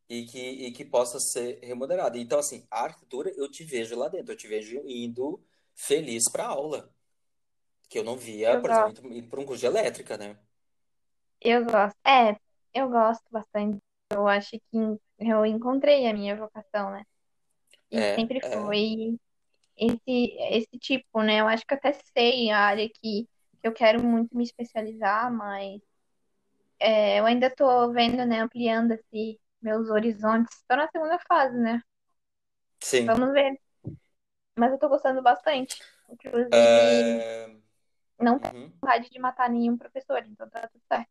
[0.09, 2.17] e que, e que possa ser remunerada.
[2.17, 5.43] Então, assim, a arquitetura, eu te vejo lá dentro, eu te vejo indo
[5.75, 6.93] feliz para aula,
[7.89, 10.17] que eu não via, Eu por exemplo, gosto, indo indo para um curso de elétrica,
[10.17, 10.39] né?
[11.41, 11.97] eu gosto.
[12.05, 12.37] É,
[12.73, 13.79] eu gosto bastante.
[14.11, 14.77] Eu acho que
[15.19, 17.03] eu encontrei a minha vocação, né?
[17.91, 19.17] E É, sempre é, foi
[19.77, 21.41] esse, esse tipo, né?
[21.41, 23.27] Eu acho que até sei a área que,
[23.63, 25.81] eu quero muito me especializar, mas
[26.79, 28.41] é, eu ainda tô vendo, né?
[28.41, 30.55] Ampliando assim, meus horizontes.
[30.57, 31.81] Estou na segunda fase, né?
[32.79, 33.05] sim.
[33.05, 33.59] Vamos ver.
[34.57, 35.77] Mas eu tô gostando bastante.
[36.09, 37.47] Inclusive, É,
[38.19, 38.71] não tenho uhum.
[38.81, 41.09] vontade de matar nenhum professor, então tá tudo certo.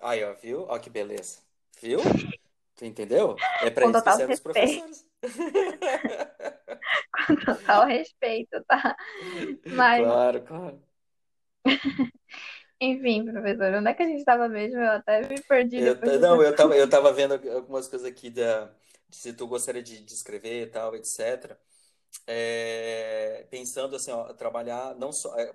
[0.00, 0.66] Aí, ó, viu?
[0.68, 1.40] Ó que beleza.
[1.82, 2.00] Viu?
[2.82, 3.36] Entendeu?
[3.62, 5.06] É para isso que total servem os professores.
[7.26, 8.96] com total respeito, tá?
[9.66, 10.82] Mas, Claro, claro.
[12.80, 14.80] enfim, professor, onde é que a gente tava mesmo?
[14.80, 16.74] Eu até me perdi Eu, não, eu tava, assunto.
[16.74, 18.66] eu tava vendo algumas coisas aqui da,
[19.08, 21.56] de se tu gostaria de, de escrever e tal, etc.
[22.26, 25.54] é, pensando assim, ó, trabalhar não só é,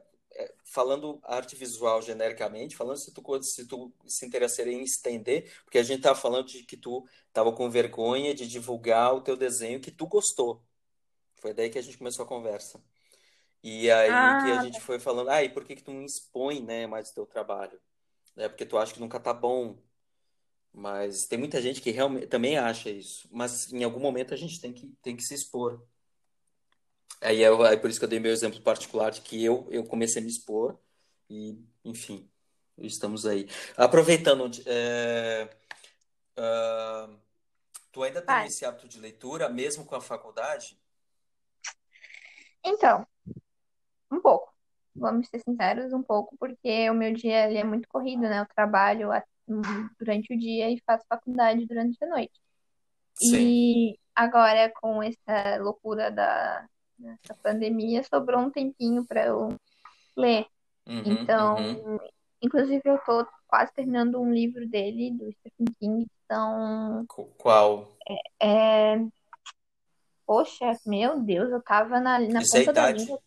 [0.65, 5.83] falando arte visual genericamente, falando se tu se tu se interessaria em estender, porque a
[5.83, 9.91] gente tava falando de que tu tava com vergonha de divulgar o teu desenho que
[9.91, 10.63] tu gostou.
[11.41, 12.83] Foi daí que a gente começou a conversa.
[13.63, 16.03] E aí que a Ah, gente foi falando, ah, e por que que tu não
[16.05, 17.79] expõe, né, mais o teu trabalho?
[18.37, 19.77] É porque tu acha que nunca tá bom,
[20.73, 24.59] mas tem muita gente que realmente também acha isso, mas em algum momento a gente
[24.61, 25.85] tem que tem que se expor.
[27.21, 29.83] Aí é, aí por isso que eu dei meu exemplo particular de que eu, eu
[29.83, 30.79] comecei a me expor
[31.29, 32.29] e, enfim,
[32.77, 33.47] estamos aí.
[33.75, 35.49] Aproveitando, é,
[36.37, 37.09] ah,
[37.91, 40.79] tu ainda tem esse hábito de leitura, mesmo com a faculdade?
[42.63, 43.05] Então,
[44.11, 44.53] um pouco.
[44.95, 48.39] Vamos ser sinceros, um pouco, porque o meu dia ele é muito corrido, né?
[48.39, 49.09] Eu trabalho
[49.97, 52.41] durante o dia e faço faculdade durante a noite.
[53.15, 53.35] Sim.
[53.35, 56.67] E agora, com essa loucura da,
[56.99, 59.55] dessa pandemia, sobrou um tempinho para eu
[60.15, 60.45] ler.
[60.87, 61.99] Uhum, Então, uhum.
[62.41, 66.07] inclusive, eu tô quase terminando um livro dele, do Stephen King.
[66.25, 67.97] Então, Qu- Qual?
[68.41, 68.95] é...
[70.25, 73.19] poxa, meu Deus, eu tava na, na Isso é a ponta da língua.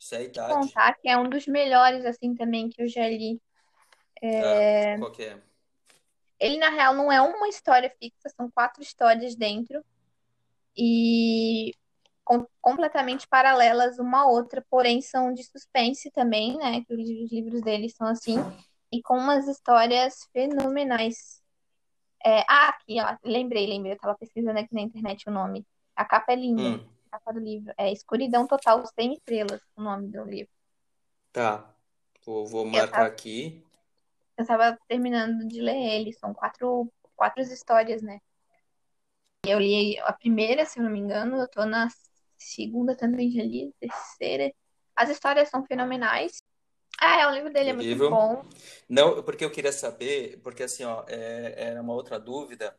[0.00, 0.54] Isso é a de idade.
[0.54, 3.40] contar que é um dos melhores, assim, também que eu já li.
[4.22, 5.40] Ah, qual que é?
[6.40, 9.84] Ele, na real, não é uma história fixa, são quatro histórias dentro.
[10.76, 11.74] E
[12.28, 16.84] com- completamente paralelas uma à outra, porém são de suspense também, né?
[16.84, 18.36] Que os os livros dele são assim,
[18.92, 21.42] e com umas histórias fenomenais.
[22.24, 25.66] É, ah, aqui, ó, lembrei, lembrei, eu tava pesquisando aqui na internet o nome.
[25.96, 27.72] A capa é linda, Hum, a capa do livro.
[27.78, 30.52] É Escuridão Total, Sem Estrelas, o nome do livro.
[31.32, 31.74] tá.
[32.24, 33.64] Vou, vou marcar tava, aqui.
[34.38, 38.20] eu tava terminando de ler ele, são quatro, quatro histórias, né?
[39.44, 41.88] Eu li a primeira, se eu não me engano, eu tô na
[42.38, 44.52] segunda também, já li, terceira.
[44.96, 46.42] As histórias são fenomenais.
[47.00, 48.08] Ah, é, o livro dele é muito livro?
[48.08, 48.42] bom.
[48.88, 52.78] Não, porque eu queria saber, porque assim, ó, é, era uma outra dúvida.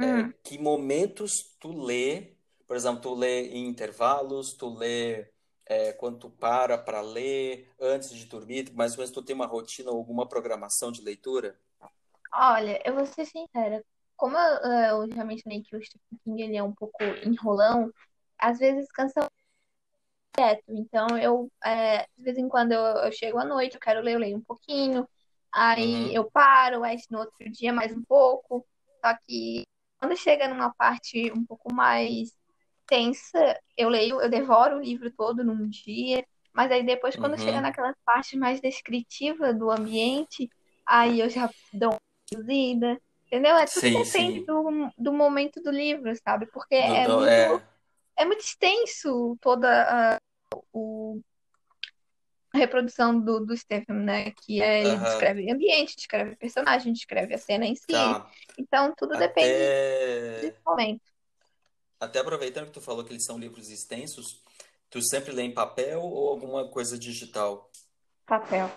[0.00, 0.32] É, Hum.
[0.44, 2.36] que momentos tu lê,
[2.66, 5.28] por exemplo, tu lê em intervalos, tu lê
[5.66, 9.46] é, quando tu para para ler, antes de dormir, mais ou menos tu tem uma
[9.46, 11.58] rotina ou alguma programação de leitura?
[12.32, 13.82] Olha, eu vou ser sincera.
[14.16, 17.90] como eu, eu já mencionei que o Stephen King ele é um pouco enrolão,
[18.38, 19.28] às vezes cansa
[20.36, 20.64] direto.
[20.68, 24.14] Então, eu, é, de vez em quando, eu, eu chego à noite, eu quero ler,
[24.14, 25.08] eu leio um pouquinho,
[25.52, 28.66] aí Uhum, eu paro, aí no outro dia mais um pouco.
[29.04, 29.64] Só que
[29.98, 32.30] quando chega numa parte um pouco mais
[32.88, 37.60] tensa, eu leio, eu devoro o livro todo num dia, mas aí depois, quando chega
[37.60, 37.62] uhum.
[37.62, 40.50] naquela parte mais descritiva do ambiente,
[40.86, 41.98] aí eu já dou uma
[42.32, 43.00] reduzida.
[43.26, 43.56] Entendeu?
[43.56, 44.46] É tudo Sim, depende sim.
[44.46, 46.46] do, do momento do livro, sabe?
[46.46, 47.62] Porque Do, é do- muito, é,
[48.16, 50.20] é muito extenso toda a,
[50.72, 51.20] o,
[52.52, 54.30] a reprodução do, do Stephen, né?
[54.30, 57.92] Que é, ele aham, descreve ambiente, descreve personagem, descreve a cena em si.
[57.92, 58.30] tá.
[58.58, 61.02] Então, tudo depende desse Até, momento.
[62.00, 64.42] até aproveitando que tu falou que eles são livros extensos,
[64.90, 67.70] tu sempre lê em papel ou alguma coisa digital?
[68.26, 68.70] Papel.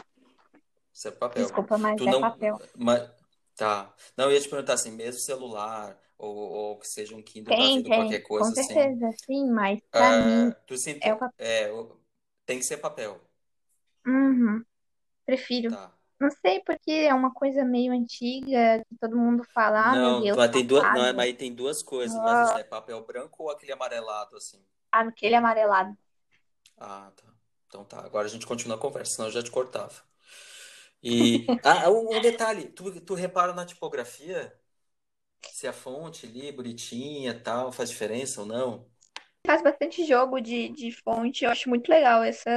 [0.94, 1.44] Sempre papel.
[1.44, 2.62] Desculpa, mas Tu é não, papel.
[2.78, 3.10] mas,
[3.56, 3.94] tá.
[4.18, 7.68] Não, eu ia te perguntar assim, mesmo celular ou, ou que seja um Kindle da
[7.68, 11.14] Tem, vida, qualquer tem, com coisa assim, certeza, sim, mas pra mim ah, tu é
[11.14, 11.38] o sempre, papel.
[11.38, 11.70] é,
[12.46, 13.22] tem que ser papel,
[14.06, 14.64] Uhum,
[15.26, 15.78] prefiro.
[15.78, 15.92] tá.
[16.20, 20.20] Não sei porque é uma coisa meio antiga, que todo mundo fala, ah, meu Não,
[20.20, 23.04] Deus, mas tem duas, não, é- mas tem duas coisas, mas assim, Ah, é papel
[23.06, 24.64] branco ou aquele amarelado assim?
[24.92, 25.98] aquele amarelado.
[26.78, 27.24] Ah, tá.
[27.68, 29.94] Então tá, agora a gente continua a conversa, senão eu já te cortava.
[31.02, 34.59] E, ah, um, um detalhe, tu, tu repara na tipografia?
[35.48, 38.90] Se a fonte ali, bonitinha, tal, faz diferença ou não?
[39.46, 41.46] faz bastante jogo de, de fonte.
[41.46, 42.50] Eu acho muito legal essa,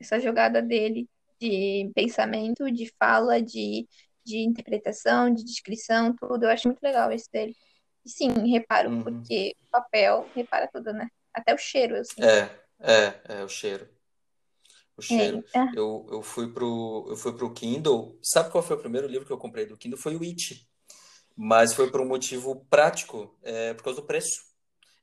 [0.00, 1.08] essa jogada dele
[1.40, 3.86] de pensamento, de fala, de,
[4.24, 6.44] de interpretação, de descrição, tudo.
[6.44, 7.56] Eu acho muito legal esse dele.
[8.04, 9.02] E sim, reparo, Uhum.
[9.02, 11.08] porque papel repara tudo, né?
[11.32, 12.34] Até o cheiro, eu sinto.
[12.38, 13.88] É, é, é o cheiro.
[14.96, 15.44] O É, cheiro.
[15.54, 18.18] ah, Eu, eu fui pro, eu fui pro Kindle.
[18.22, 19.98] Sabe qual foi o primeiro livro que eu comprei do Kindle?
[19.98, 20.68] Foi o It.
[21.36, 24.42] Mas foi por um motivo prático, é, por causa do preço.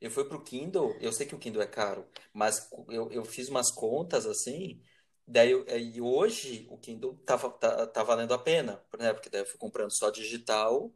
[0.00, 3.48] Eu fui pro Kindle, eu sei que o Kindle é caro, mas eu, eu fiz
[3.48, 4.80] umas contas assim,
[5.26, 9.12] daí eu- e hoje o Kindle tá, va- tá, tá valendo a pena, né?
[9.14, 10.92] Porque daí eu fui comprando só digital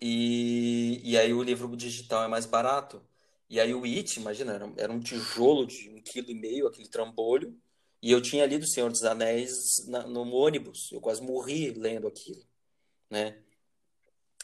[0.00, 3.02] e, e aí o livro digital é mais barato.
[3.48, 6.88] E aí o It, imagina, era, era um tijolo de um quilo e meio, aquele
[6.88, 7.58] trambolho,
[8.02, 12.06] e eu tinha lido O Senhor dos Anéis na- no ônibus, eu quase morri lendo
[12.08, 12.42] aquilo,
[13.10, 13.42] né?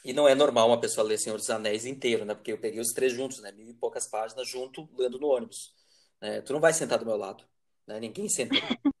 [0.03, 2.33] E não é normal uma pessoa ler Senhor dos Anéis inteiro, né?
[2.33, 3.51] Porque eu peguei os três juntos, né?
[3.51, 5.73] Mil e poucas páginas junto, lendo no ônibus.
[6.21, 6.41] né?
[6.41, 7.43] Tu não vai sentar do meu lado,
[7.85, 7.99] né?
[7.99, 8.55] Ninguém senta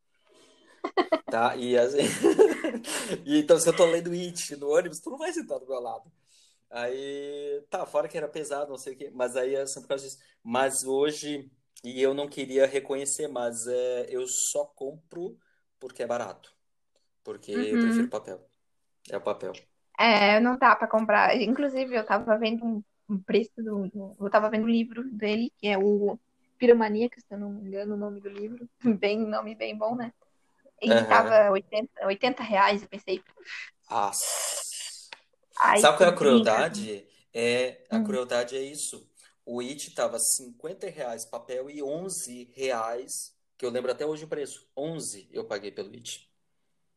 [1.29, 1.55] tá?
[1.55, 1.97] E, assim...
[3.25, 5.79] e então, se eu tô lendo It no ônibus, tu não vai sentar do meu
[5.79, 6.11] lado.
[6.69, 9.89] Aí, tá, fora que era pesado, não sei o quê, mas aí é sempre por
[9.89, 10.19] causa disso.
[10.43, 11.49] Mas hoje,
[11.83, 15.37] e eu não queria reconhecer, mas é, eu só compro
[15.79, 16.53] porque é barato.
[17.23, 18.09] Porque eu prefiro uhum.
[18.09, 18.49] papel.
[19.09, 19.53] É o papel.
[19.97, 21.35] É, não dá pra comprar.
[21.41, 25.51] Inclusive, eu tava vendo um, um preço do, do- Eu tava vendo o livro dele,
[25.57, 26.19] que é o
[26.57, 28.67] Piromaníaca, se eu não me engano, o nome do livro.
[28.99, 30.11] Bem, nome bem bom, né?
[30.81, 31.05] E Aham.
[31.05, 32.83] tava 80 80 reais.
[32.83, 33.23] Eu pensei,
[33.89, 34.13] Ah,
[35.75, 37.07] Sabe qual é a crueldade?
[37.33, 37.99] É, a Hum.
[37.99, 39.09] crueldade é isso.
[39.45, 44.27] O It tava 50 reais papel e 11 reais, que eu lembro até hoje o
[44.27, 44.67] preço.
[44.75, 46.27] 11 eu paguei pelo It.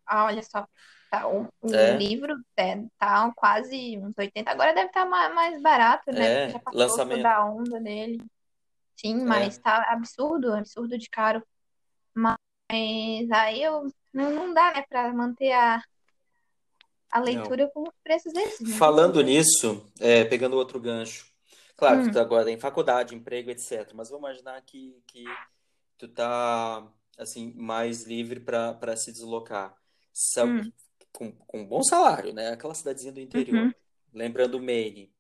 [0.07, 0.67] Ah, olha só.
[1.11, 4.53] Tá, o É, livro é, tá quase uns 80.
[4.53, 6.31] Agora deve estar mais, mais barato, né?
[6.31, 7.31] Porque já é, passou lançamento.
[7.31, 8.25] a onda dele.
[8.97, 11.43] Sim, mas É, tá absurdo, absurdo de caro.
[12.15, 12.37] Mas
[13.33, 15.83] aí eu não, não dá, né, pra manter a,
[17.13, 17.57] a não.
[17.61, 21.27] leitura com os preços desses, não tem Falando nisso, é, pegando outro gancho.
[21.77, 23.95] Claro, tu Hum, tá agora em faculdade, emprego, etc.
[23.97, 25.39] Mas vamos imaginar que, que
[25.99, 26.87] tu tá,
[27.19, 29.77] assim, mais livre para para se deslocar.
[30.13, 30.73] Sa- hum,
[31.13, 32.49] Com, com um bom salário, né?
[32.51, 33.59] Aquela cidadezinha do interior.
[33.59, 33.75] uhum,
[34.13, 35.13] Lembrando Maine.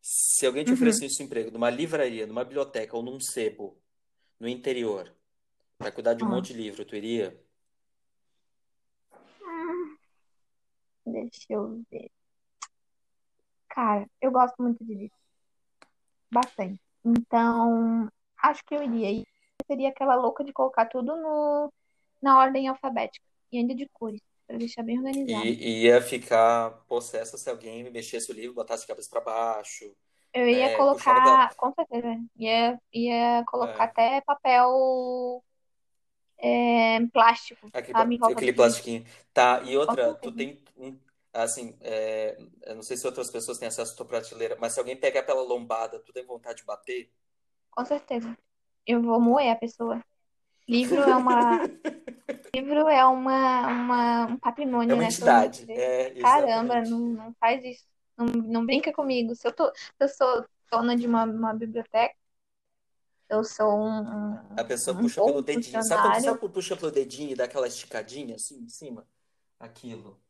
[0.00, 0.74] Se alguém te uhum.
[0.74, 3.80] oferecesse um emprego numa livraria, numa biblioteca ou num sebo
[4.40, 5.14] no interior,
[5.78, 7.38] para cuidar de um Ó, monte de livro, tu iria?
[9.42, 9.96] hum,
[11.06, 12.10] deixa eu ver.
[13.68, 15.16] Cara, eu gosto muito de livro,
[16.30, 16.80] bastante.
[17.04, 18.10] Então,
[18.42, 19.10] acho que eu iria.
[19.10, 19.26] E
[19.66, 21.72] seria aquela louca de colocar tudo no,
[22.22, 25.46] na ordem alfabética e ainda de cores, para deixar bem organizado.
[25.46, 29.94] E ia ficar possessa se alguém mexesse o livro, botasse de cabeça para baixo,
[30.32, 30.64] Eu ia né?
[30.74, 30.94] Aquela.
[30.94, 35.44] colocar, com certeza, ia, ia colocar é, até papel
[36.38, 39.04] é, plástico, aquele, aquele plastiquinho.
[39.34, 40.98] Tá, e outra, tu tem um.
[41.30, 44.80] Assim, é, eu não sei se outras pessoas têm acesso à tua prateleira, mas se
[44.80, 47.12] alguém pegar pela lombada, tu tem vontade de bater?
[47.70, 48.34] Com certeza.
[48.86, 50.02] Eu vou moer a pessoa.
[50.68, 51.60] Livro é uma,
[52.54, 55.08] livro é uma, uma, um É patrimônio, uma né?
[55.08, 55.66] Entidade.
[55.70, 57.86] É, Caramba, não, não faz isso.
[58.16, 59.34] Não, não brinca comigo.
[59.34, 62.14] Se eu, tô, se eu sou dona de uma, uma biblioteca,
[63.30, 65.82] eu sou um, um, A pessoa um puxa pelo dedinho.
[65.84, 69.06] Sabe quando, sabe quando puxa pelo dedinho e dá aquela esticadinha assim em cima?
[69.58, 70.20] Aquilo.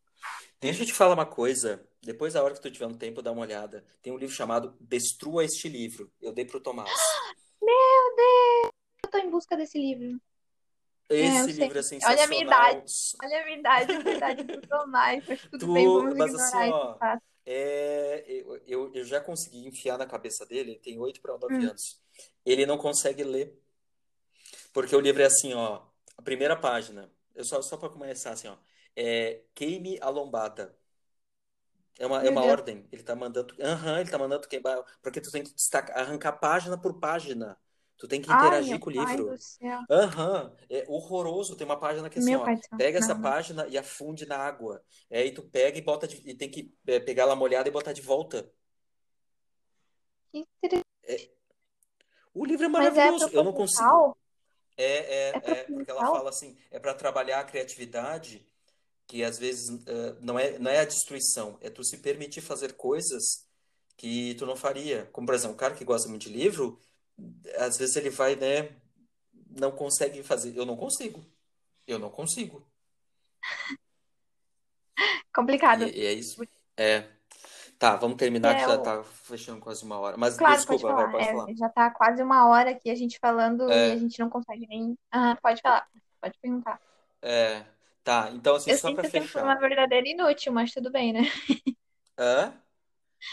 [0.60, 1.84] Deixa eu te falar uma coisa.
[2.02, 3.84] Depois, a hora que tu tiver um tempo, dá uma olhada.
[4.02, 6.10] Tem um livro chamado Destrua Este Livro.
[6.20, 6.90] Eu dei pro Tomás.
[7.62, 8.72] Meu Deus!
[9.04, 10.20] Eu tô em busca desse livro.
[11.16, 11.52] É, Esse sei.
[11.52, 12.44] livro é Olha a minha sensacional.
[12.44, 12.92] idade.
[13.22, 15.24] Olha a minha idade, a minha idade do Tomás.
[15.28, 17.00] Mas tudo Tu, bem, vamos mas assim, ó,
[17.46, 21.64] é, eu, eu, eu já consegui enfiar na cabeça dele, ele tem 8 para 9
[21.64, 21.64] Hum.
[21.64, 22.00] anos.
[22.44, 23.58] Ele não consegue ler.
[24.72, 25.82] Porque o livro é assim, ó.
[26.16, 28.56] A primeira página, eu só, só para começar assim, ó.
[28.96, 30.76] É queime a lombada.
[31.98, 32.44] É uma, é uma Deus.
[32.44, 32.86] ordem.
[32.92, 33.54] Ele tá mandando.
[33.60, 34.82] Aham, ele tá mandando queimar.
[35.02, 37.56] Porque tu tem que destacar, arrancar página por página.
[37.98, 39.34] Tu tem que Ai, interagir meu com o livro.
[39.90, 41.56] Aham, é horroroso.
[41.56, 42.54] Tem uma página que é assim, ó, céu.
[42.76, 44.82] pega essa página e afunde na água.
[45.10, 47.72] É, Aí tu pega e bota de- e tem que é, pegar ela molhada e
[47.72, 48.50] botar de volta.
[50.30, 50.86] Que interessante.
[52.34, 53.30] O livro é é maravilhoso.
[53.32, 54.16] Eu não consigo.
[54.76, 54.84] É,
[55.30, 58.46] é, É é, porque ela fala assim, é para trabalhar a criatividade,
[59.06, 62.74] que às vezes eh, não é, não é a destruição, é tu se permitir fazer
[62.74, 63.46] coisas
[63.96, 65.06] que tu não faria.
[65.12, 66.80] Como, por exemplo, um cara que gosta muito de livro,
[67.58, 68.70] às vezes ele vai, né,
[69.50, 70.56] não consegue fazer.
[70.56, 71.24] Eu não consigo.
[71.86, 72.66] Eu não consigo.
[75.32, 75.84] Complicado.
[75.84, 76.40] E, e é isso.
[76.76, 77.08] É.
[77.78, 78.82] Tá, vamos terminar que É, já o...
[78.82, 80.16] tá fechando quase uma hora.
[80.16, 81.12] Mas Claro, pode desculpa, vai, falar.
[81.12, 81.54] pode É, falar.
[81.56, 84.66] já tá quase uma hora aqui a gente falando e a É, gente não consegue
[84.66, 84.96] nem.
[85.10, 85.86] Ah, pode falar.
[86.20, 86.80] Pode perguntar.
[87.22, 87.64] é.
[88.04, 89.60] Tá, então assim, Eu só pra sinto que foi uma fechar.
[89.60, 91.22] verdadeira inútil, mas tudo bem, né?
[92.16, 92.52] Hã?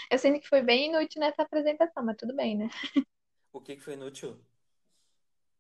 [0.10, 2.70] Eu sinto que foi bem inútil nessa apresentação, mas tudo bem, né?
[3.56, 4.38] O que que foi inútil?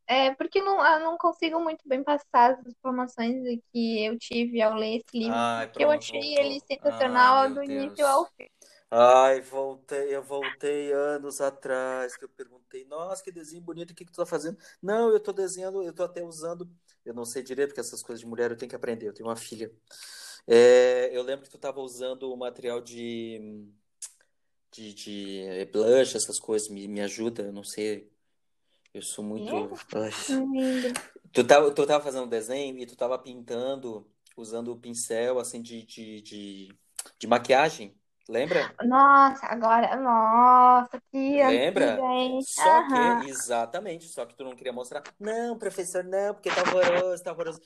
[0.07, 3.41] É porque não, eu não consigo muito bem passar as informações
[3.71, 6.77] que eu tive ao ler esse livro, Ai, porque eu pronto, achei ele voltou.
[6.77, 8.47] Ai, sensacional meu do início ao fim.
[8.91, 14.05] Ai, voltei, eu voltei anos atrás que eu perguntei, nossa, que desenho bonito, o que
[14.05, 14.57] que tu tá fazendo?
[14.81, 16.69] Não, eu tô desenhando, eu tô até usando,
[17.03, 19.27] eu não sei direito, porque essas coisas de mulher eu tenho que aprender, eu tenho
[19.27, 19.71] uma filha.
[20.47, 23.67] É, eu lembro que tu tava usando o material de,
[24.75, 28.11] de, de eh, blush, essas coisas, me, me ajuda, eu não sei,
[28.93, 29.69] eu sou muito...
[31.31, 35.61] Tu tava, tu tava fazendo um desenho e tu tava pintando, usando o pincel, assim,
[35.61, 36.69] de, de, de,
[37.19, 37.93] de maquiagem,
[38.29, 38.73] lembra?
[38.85, 41.97] Nossa, agora, nossa, que Lembra?
[41.97, 42.41] antiga?
[42.41, 43.19] Só Aham.
[43.19, 45.03] que, exatamente, só que tu não queria mostrar.
[45.19, 47.59] Não, professor, não, porque tá horroroso, tá horroroso.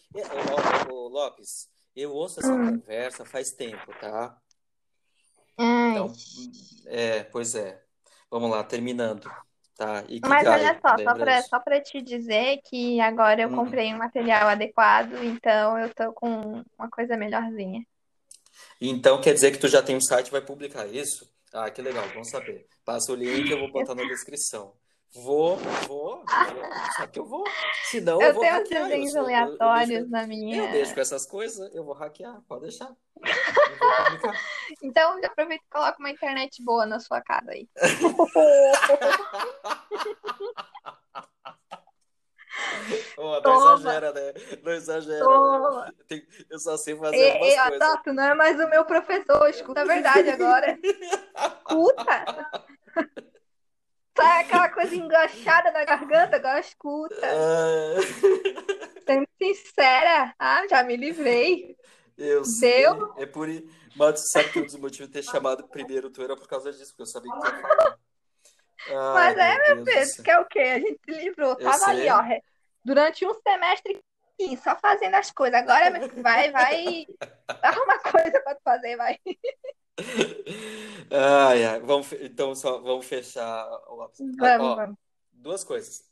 [0.89, 2.81] Ô, Lopes, eu ouço essa Hum.
[2.81, 4.35] conversa faz tempo, tá?
[5.59, 5.91] Ai.
[5.91, 6.13] Então,
[6.87, 7.81] é, pois é.
[8.31, 9.29] Vamos lá, terminando,
[9.75, 10.03] tá?
[10.27, 11.49] Mas olha só, só disso?
[11.49, 13.55] só pra te dizer que agora eu Hum.
[13.55, 17.83] comprei um material adequado, então eu tô com uma coisa melhorzinha.
[18.81, 21.29] Então quer dizer que tu já tem um site e vai publicar isso?
[21.53, 22.67] Ah, que legal, bom saber.
[22.85, 24.73] Passa o link, eu vou botar na descrição.
[25.15, 25.57] Vou,
[25.87, 26.23] vou,
[26.95, 27.43] só que eu vou.
[27.85, 28.81] Senão eu Eu vou tenho hackear.
[28.81, 30.93] Eu, sou- eu, eu deixo, aleatórios na eu deixo minha.
[30.93, 32.91] com essas coisas, eu vou hackear, pode deixar.
[34.83, 37.67] Então aproveita e coloca uma internet boa na sua casa aí.
[43.17, 44.33] Ô, não exagera, né?
[44.63, 45.91] Não exagera, né?
[46.07, 47.79] Tem- Eu só sei fazer algumas ei, coisas.
[47.79, 50.77] Tato, não é mais o meu professor, escuta a verdade agora.
[51.69, 52.49] Escuta.
[54.21, 57.15] Sai aquela coisa enganchada na garganta, agora escuta.
[57.23, 57.95] Ah,
[59.07, 61.75] Sendo sincera, ah, já me livrei.
[62.17, 63.13] eu sei, Deu?
[63.17, 63.67] é por isso.
[63.95, 66.71] Mas tu sabe que um dos motivos de ter chamado primeiro tu era por causa
[66.71, 67.97] disso, porque eu sabia que tu ia falar.
[68.87, 70.59] Ai, Mas é, meu Deus que é o quê?
[70.59, 71.51] A gente se livrou.
[71.51, 72.09] Eu Tava ali, sei.
[72.09, 72.43] ó, re-
[72.83, 73.99] durante um semestre
[74.63, 75.59] só fazendo as coisas.
[75.59, 75.91] Agora
[76.21, 77.05] vai, vai,
[77.61, 79.17] arruma coisa pra tu fazer, vai.
[81.11, 81.79] Ai, ai.
[81.81, 84.09] Vamos, fe- então, só vamos fechar o.
[84.39, 84.97] Ah, Vamos, ó, vamos.
[85.31, 86.05] duas coisas.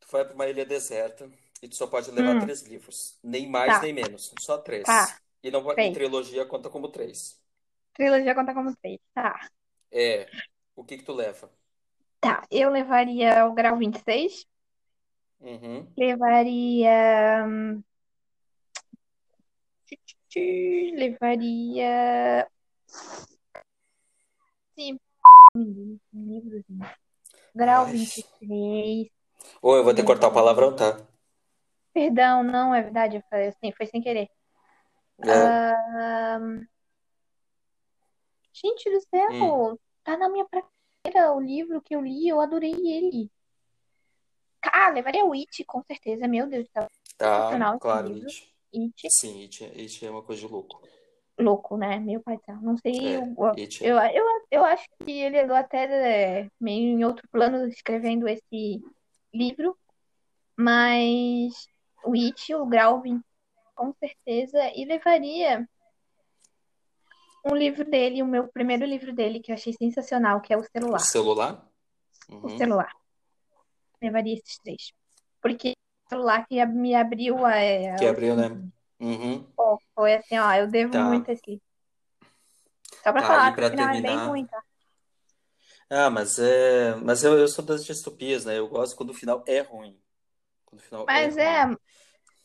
[0.00, 1.28] Tu vai para uma ilha deserta
[1.62, 3.18] e tu só pode levar Hum, três livros.
[3.22, 4.32] Nem mais, tá, nem menos.
[4.38, 4.86] Só três.
[4.86, 5.90] tá, E, não, e três.
[5.90, 7.40] trilogia conta como três.
[7.94, 9.00] Trilogia conta como três.
[9.14, 9.48] Tá,
[9.90, 10.30] É.
[10.76, 11.50] O que que tu leva?
[12.20, 12.42] tá.
[12.50, 14.46] Eu levaria o grau 26.
[15.40, 15.88] Uhum.
[15.96, 17.44] Levaria.
[17.46, 17.84] hum,
[20.40, 22.48] Levaria.
[24.76, 24.98] Sim,
[26.12, 26.90] livrozinho.
[27.54, 27.92] Grau Ai.
[27.92, 29.08] 23.
[29.62, 30.98] Ou eu vou ter que cortar o palavrão, tá?
[31.92, 34.28] Perdão, não é verdade, eu falei assim, foi sem querer.
[35.22, 35.30] É.
[35.30, 36.66] Ahn,
[38.52, 39.00] gente do Hum.
[39.10, 43.30] céu, tá na minha prateleira o livro que eu li, eu adorei ele.
[44.62, 48.14] Ah, levaria o It, com certeza, meu Deus do céu, Tá, claro.
[48.14, 48.53] It.
[48.74, 49.08] It.
[49.10, 50.82] Sim, It, It é uma coisa de louco.
[51.38, 51.98] louco, né?
[51.98, 52.54] Meu pai tá.
[52.60, 54.16] Não sei, É, eu, It eu, é.
[54.16, 55.84] eu, eu acho que ele andou até
[56.42, 58.82] é, meio em outro plano escrevendo esse
[59.32, 59.76] livro,
[60.56, 61.66] mas
[62.04, 63.20] o It, o Galvin,
[63.74, 65.68] com certeza, e levaria
[67.44, 70.60] um livro dele, o meu primeiro livro dele, que eu achei sensacional, que é o
[70.60, 70.98] O celular.
[71.00, 71.70] celular?
[72.30, 72.56] O Uhum.
[72.56, 72.92] celular.
[74.00, 74.92] Levaria esses três.
[75.42, 75.74] Porque
[76.08, 78.48] celular que me abriu a, é, Que o abriu, né?
[79.00, 79.46] Uhum.
[79.56, 81.64] Pô, foi assim, ó, eu devo muito Tá, a esse livro.
[83.04, 83.24] Só pra tá.
[83.24, 84.46] falar E que o pra final é bem ruim, terminar.
[84.46, 84.60] tá?
[85.90, 86.94] Ah, mas é.
[86.96, 88.58] Mas eu, eu sou das distopias, né?
[88.58, 89.98] Eu gosto quando o final é ruim.
[90.66, 91.74] Quando o final é Mas é, ruim.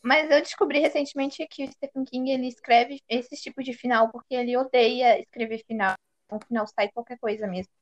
[0.02, 4.34] mas eu descobri recentemente que o Stephen King ele escreve esse tipo de final porque
[4.34, 5.94] ele odeia escrever final.
[6.32, 7.72] O final sai qualquer coisa mesmo.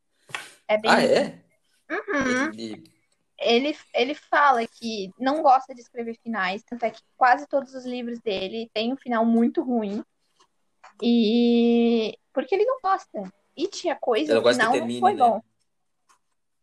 [0.69, 1.45] É bem Ah, é?
[1.91, 2.53] Uhum.
[2.53, 2.83] Ele.
[3.39, 7.85] Ele, ele fala que não gosta de escrever finais, tanto é que quase todos os
[7.85, 10.03] livros dele têm um final muito ruim.
[11.03, 13.33] E porque ele não gosta.
[13.57, 15.35] E tinha coisa, que final não termine, foi bom.
[15.37, 15.43] né?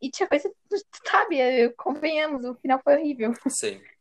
[0.01, 0.53] E tinha coisa,
[1.05, 3.33] sabe, convenhamos, o final foi horrível.
[3.49, 3.81] Sim.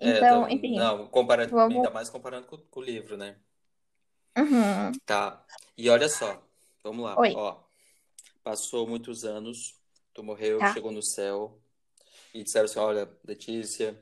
[0.00, 1.76] É, Então, tá- enfim, não, comparando, vamos.
[1.76, 3.36] ainda mais comparando com, com o livro, né?
[4.36, 4.92] Uhum.
[5.06, 5.42] Tá.
[5.78, 6.42] E olha só,
[6.82, 7.18] vamos lá.
[7.20, 7.62] Oi, Ó,
[8.42, 9.80] passou muitos anos,
[10.12, 10.72] tu morreu, tá?
[10.74, 11.58] chegou no céu
[12.34, 13.94] e disseram assim: Olha, Letícia,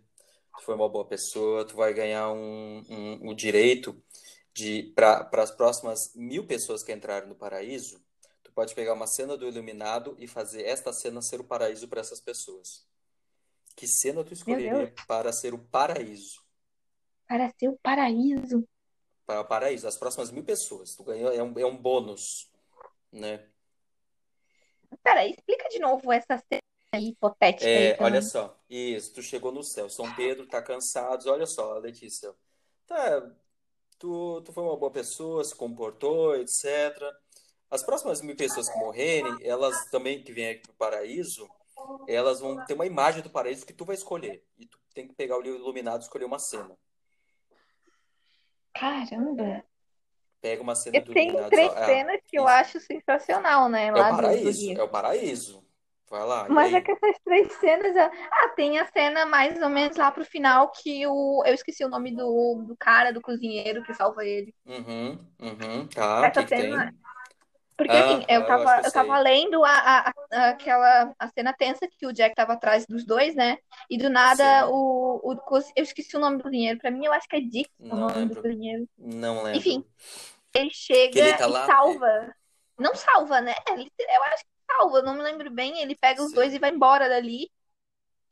[0.59, 4.03] tu foi uma boa pessoa, tu vai ganhar um, um, o direito
[4.53, 8.03] de para as próximas mil pessoas que entrarem no paraíso,
[8.43, 12.01] tu pode pegar uma cena do Iluminado e fazer esta cena ser o paraíso para
[12.01, 12.85] essas pessoas.
[13.77, 16.43] Que cena tu escolheria para ser o paraíso?
[17.33, 18.69] para ser o paraíso.
[19.25, 20.95] Para o paraíso, as próximas mil pessoas.
[20.95, 22.51] Tu ganhou, é um, é um bônus,
[23.11, 23.49] né?
[25.03, 26.61] Pera, explica de novo essa cena
[26.99, 29.89] hipotética aí É, pra olha só, isso, tu chegou no céu.
[29.89, 31.31] São Pedro tá cansado.
[31.31, 32.35] Olha só, Letícia,
[32.87, 33.31] tá,
[33.99, 36.65] tu, tu foi uma boa pessoa, se comportou, etc.
[37.71, 41.49] As próximas mil pessoas que morrerem, elas também que vêm aqui pro paraíso,
[42.07, 44.45] elas vão ter uma imagem do paraíso que tu vai escolher.
[44.59, 46.77] E tu tem que pegar o livro iluminado e escolher uma cena.
[48.75, 49.65] Caramba.
[50.41, 51.51] Pega uma cena Eu do tenho iluminado.
[51.51, 54.73] três só- Ah, cenas que eu acho sensacional, né, É o lá do, do paraíso,
[54.73, 55.65] é o paraíso.
[56.13, 57.97] Vai lá, Mas é que essas três cenas.
[57.97, 61.43] Ah, tem a cena mais ou menos lá pro final que o.
[61.47, 64.55] Eu esqueci o nome do, do cara, do cozinheiro que salva ele.
[64.67, 66.55] Uhum, uhum, tá, o Essa que que cena.
[66.55, 66.97] tem?
[67.77, 71.15] Porque assim, Ah, eu eu tava, que eu eu tava lendo a, a- a- aquela
[71.19, 73.59] a cena tensa que o Jack tava atrás dos dois, né?
[73.91, 75.37] E do nada o, o
[75.77, 76.79] eu esqueci o nome do cozinheiro.
[76.81, 78.43] Pra mim, eu acho que é Dick o não nome do lembro.
[78.43, 78.89] cozinheiro.
[78.99, 79.87] Não Enfim, lembro.
[80.55, 80.71] ele
[81.11, 81.73] Que chega ele tá e lá.
[81.87, 82.35] é, salva.
[82.79, 83.55] Não salva, né?
[83.69, 85.81] Ele- Eu acho que salva, eu não me lembro bem.
[85.81, 86.55] Ele pega os dois sim.
[86.55, 87.51] e vai embora dali.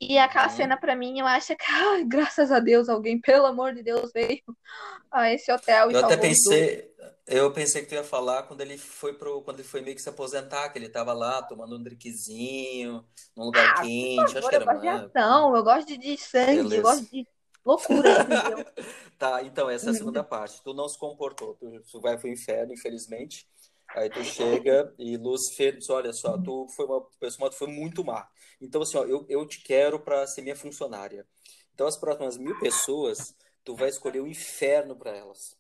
[0.01, 0.51] E aquela Uhum.
[0.51, 4.13] cena, pra mim, eu acho que, ai, graças a Deus, alguém, pelo amor de Deus,
[4.15, 4.43] veio
[5.13, 6.17] a esse hotel e Eu até dois.
[6.17, 6.93] pensei,
[7.27, 10.03] eu pensei que tu ia falar quando ele foi pro, quando ele foi meio que
[10.03, 13.05] se aposentar, que ele tava lá tomando um drinkzinho,
[13.37, 15.87] num lugar Ah, quente, acho favor, que eu era gosto de uma, ação, eu gosto
[15.89, 17.11] de, de sangue, eu gosto beleza.
[17.11, 17.27] de
[17.65, 18.11] loucura?
[19.19, 20.63] Tá, então essa é a segunda parte.
[20.63, 23.49] Tu não se comportou, tu, tu vai pro inferno, infelizmente.
[23.95, 28.05] Aí tu chega e Lúcifer diz, olha só, tu foi uma pessoa, tu foi muito
[28.05, 28.29] má.
[28.61, 31.27] Então assim, ó, eu, eu te quero para ser minha funcionária.
[31.75, 33.35] Então as próximas mil pessoas,
[33.65, 35.59] tu vai escolher o inferno para elas.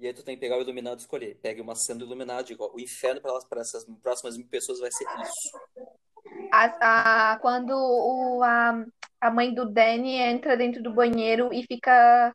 [0.00, 1.34] E aí tu tem que pegar o iluminado e escolher.
[1.42, 4.46] Pega uma cena do iluminado diga, ó, o inferno para elas, para essas próximas mil
[4.46, 5.58] pessoas vai ser isso.
[6.52, 8.84] A, a- quando o, a,
[9.20, 12.34] a mãe do Danny entra dentro do banheiro e fica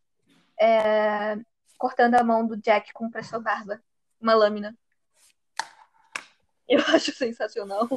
[0.59, 1.37] é,
[1.77, 3.81] cortando a mão do Jack com pressão barba,
[4.21, 4.77] uma lâmina.
[6.73, 7.87] Eu acho sensacional.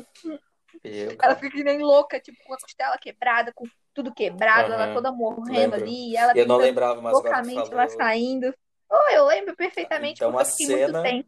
[0.84, 1.36] Eu, Ela cara.
[1.36, 3.64] fica que nem louca, tipo, com a costela quebrada, com
[3.94, 5.74] tudo quebrado, ela Aham, toda morrendo lembro.
[5.74, 8.54] ali, ela Eu não lembrava, mas tu loucamente ela saindo.
[8.90, 11.18] Oh, eu lembro perfeitamente Então a cena,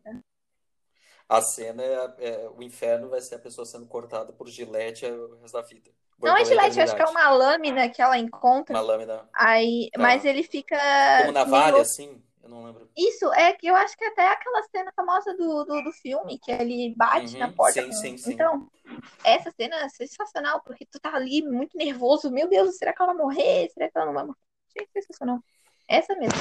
[1.28, 5.36] a cena é, é- o inferno vai ser a pessoa sendo cortada por gilete o
[5.40, 5.90] resto da vida,
[6.22, 8.18] Não é gilete, eu acho que é uma lâmina que ela
[8.68, 10.26] Uma encontra, lâmina, aí, mas tá?
[10.26, 10.76] ele fica
[11.14, 12.22] Como navalha, assim?
[12.42, 12.88] Eu não lembro.
[12.96, 16.50] Isso, é que eu acho que até aquela cena famosa do, do, do filme, que
[16.50, 18.00] ele bate na Uhum, porta sim, com.
[18.00, 18.32] sim, sim.
[18.32, 18.68] Então,
[19.24, 22.30] essa cena é sensacional, porque tu tá ali muito nervoso.
[22.30, 23.68] Meu Deus, será que ela vai morrer?
[23.70, 24.38] Será que ela não vai morrer?
[24.76, 25.38] Achei sensacional.
[25.86, 26.34] Essa mesmo.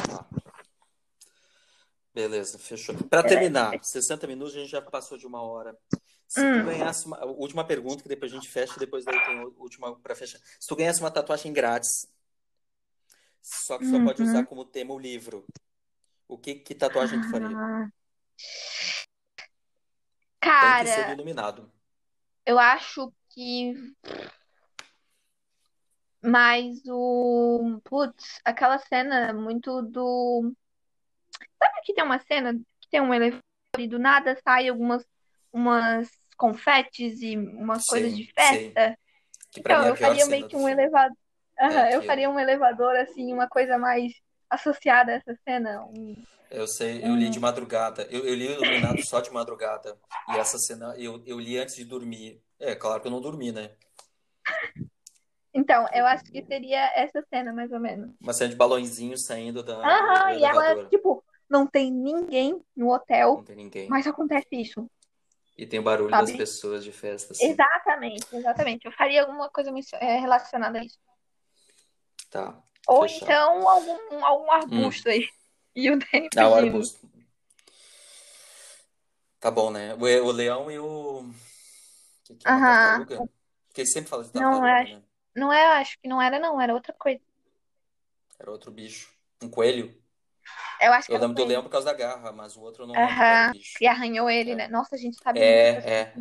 [2.13, 2.95] Beleza, fechou.
[3.09, 5.77] Para terminar, 60 minutos, a gente já passou de uma hora.
[6.27, 6.65] Se tu Hum.
[6.65, 10.15] ganhasse uma, última pergunta, que depois a gente fecha, depois daí tem a última para
[10.15, 10.39] fechar.
[10.59, 12.07] Se tu ganhasse uma tatuagem grátis,
[13.41, 14.45] só que só pode usar Uhum.
[14.45, 15.45] como tema o livro,
[16.27, 17.57] o que que tatuagem tu faria?
[17.57, 17.89] Ah,
[20.41, 21.71] Tem que ser do cara, Iluminado.
[22.45, 23.73] eu acho que
[26.21, 27.79] mais o.
[27.83, 30.53] Putz, aquela cena muito do.
[31.59, 32.53] Sabe que tem uma cena
[32.89, 33.43] tem um elevador
[33.77, 35.05] e do nada sai algumas
[35.51, 38.33] umas confetes e umas coisas Sim, de sim.
[38.33, 38.99] festa.
[39.51, 41.17] Que pra Então, mim é eu faria meio que um elevador.
[41.59, 44.13] É eu faria um elevador, assim, uma coisa mais
[44.49, 45.83] associada a essa cena.
[45.85, 46.15] Um,
[46.49, 48.03] Eu sei, eu li de madrugada.
[48.09, 49.97] Eu, eu li Iluminado só de madrugada.
[50.33, 52.41] E essa cena eu, eu li antes de dormir.
[52.59, 53.71] É, claro que eu não dormi, né?
[55.53, 58.11] Então, eu acho que seria essa cena, mais ou menos.
[58.21, 63.37] Uma cena de balãozinho saindo da, Aham, e ela, tipo, não tem ninguém no hotel,
[63.37, 63.89] Não tem ninguém.
[63.89, 64.87] mas acontece isso,
[65.57, 66.37] E tem o barulho das sabe?
[66.37, 67.47] pessoas de festa, assim.
[67.47, 68.85] Exatamente, exatamente.
[68.85, 70.99] Eu faria alguma coisa é, relacionada a isso.
[72.29, 73.31] Tá, Ou fechado.
[73.31, 74.53] então algum, algum Hum.
[74.53, 75.27] arbusto aí.
[75.75, 77.07] E o Danny Ah, o arbusto.
[79.39, 79.93] Tá bom, né?
[79.93, 81.19] O, o leão e o.
[81.19, 81.33] O
[82.23, 83.05] que, que é Aham.
[83.05, 83.29] tartaruga?
[83.67, 85.03] Porque sempre fala de Não, tartaruga, é, né?
[85.35, 87.21] não é, acho que não era, não, era outra coisa.
[88.39, 89.13] Era outro bicho.
[89.43, 89.95] Um coelho.
[90.81, 91.49] Eu acho que Eu lembro do coelho.
[91.49, 94.67] leão por causa da garra, mas o outro não Aham, que arranhou ele, É, né?
[94.67, 96.13] Nossa, a gente sabe é, é.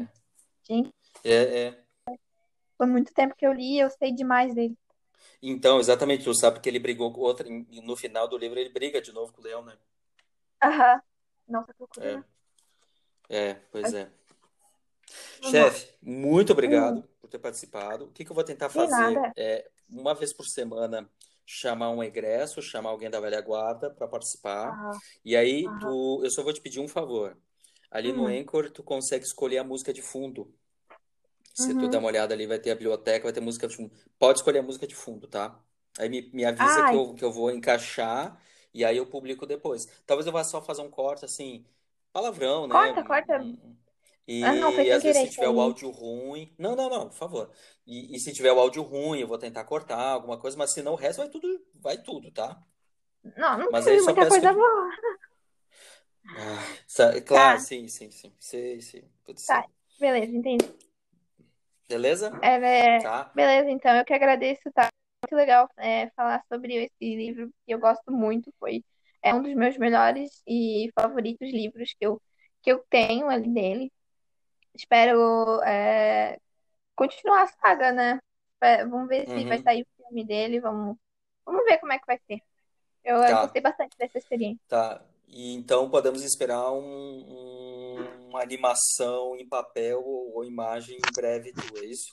[0.68, 0.92] Gente,
[1.24, 1.84] É, é.
[2.76, 4.76] foi muito tempo que eu li e eu sei demais dele.
[5.42, 7.46] Então, exatamente, tu sabe que ele brigou com outra.
[7.84, 9.76] No final do livro, ele briga de novo com o leão, né?
[10.62, 11.00] Aham.
[11.48, 12.24] Nossa, procura,
[13.28, 14.10] É, é, pois é.
[15.40, 18.06] Chefe, muito Hum, obrigado por ter participado.
[18.06, 21.08] O que que eu vou tentar fazer é, uma vez por semana,
[21.44, 24.78] chamar um egresso, chamar alguém da velha guarda para participar.
[24.78, 27.36] Aham, E aí, tu, eu só vou te pedir um favor.
[27.90, 30.52] Ali no Hum, Anchor, tu consegue escolher a música de fundo.
[31.56, 31.88] Se tu uhum.
[31.88, 33.92] der uma olhada ali, vai ter a biblioteca, vai ter música de fundo.
[34.18, 35.60] Pode escolher a música de fundo, tá?
[35.98, 38.40] Aí me, me avisa que Ai, eu, que eu vou encaixar
[38.74, 39.86] e aí eu publico depois.
[40.06, 41.66] Talvez eu vá só fazer um corte, assim,
[42.12, 42.92] palavrão, né?
[42.92, 43.34] corta, corta.
[43.38, 43.76] Um-
[44.40, 45.60] Ah, não, E às vezes se tiver o aí.
[45.60, 46.54] áudio ruim.
[46.58, 47.52] Não, não, não, por favor.
[47.86, 50.82] E, e se tiver o áudio ruim, eu vou tentar cortar alguma coisa, mas se
[50.82, 52.60] não, o resto vai tudo, vai tudo, tá?
[53.36, 54.54] Não, não Mas só muita que coisa tu.
[54.54, 54.90] boa.
[56.34, 56.62] Ah,
[57.24, 58.32] claro, Tá, sim, sim, sim.
[58.38, 59.02] Sei, sim.
[59.24, 59.66] Tudo tá.
[59.66, 59.70] certo.
[59.98, 60.66] Beleza, entendi.
[61.88, 62.32] Beleza?
[62.42, 63.32] É, é, Tá?
[63.34, 64.88] beleza, então, eu que agradeço, tá?
[65.24, 68.52] Muito legal é, falar sobre esse livro que eu gosto muito.
[68.58, 68.84] Foi,
[69.22, 72.20] é um dos meus melhores e favoritos livros que eu,
[72.62, 73.92] que eu tenho ali dele.
[74.74, 76.38] Espero é,
[76.96, 78.20] continuar a saga, né?
[78.62, 79.62] É, vamos ver se vai Uhum.
[79.62, 80.60] sair o filme dele.
[80.60, 80.96] Vamos,
[81.46, 82.40] vamos ver como é que vai ser.
[83.04, 84.60] Eu, eu gostei Tá, bastante dessa experiência.
[84.68, 85.02] tá.
[85.28, 91.52] E então podemos esperar um, um- uma animação em papel ou, ou imagem em breve
[91.52, 92.12] tua, é isso?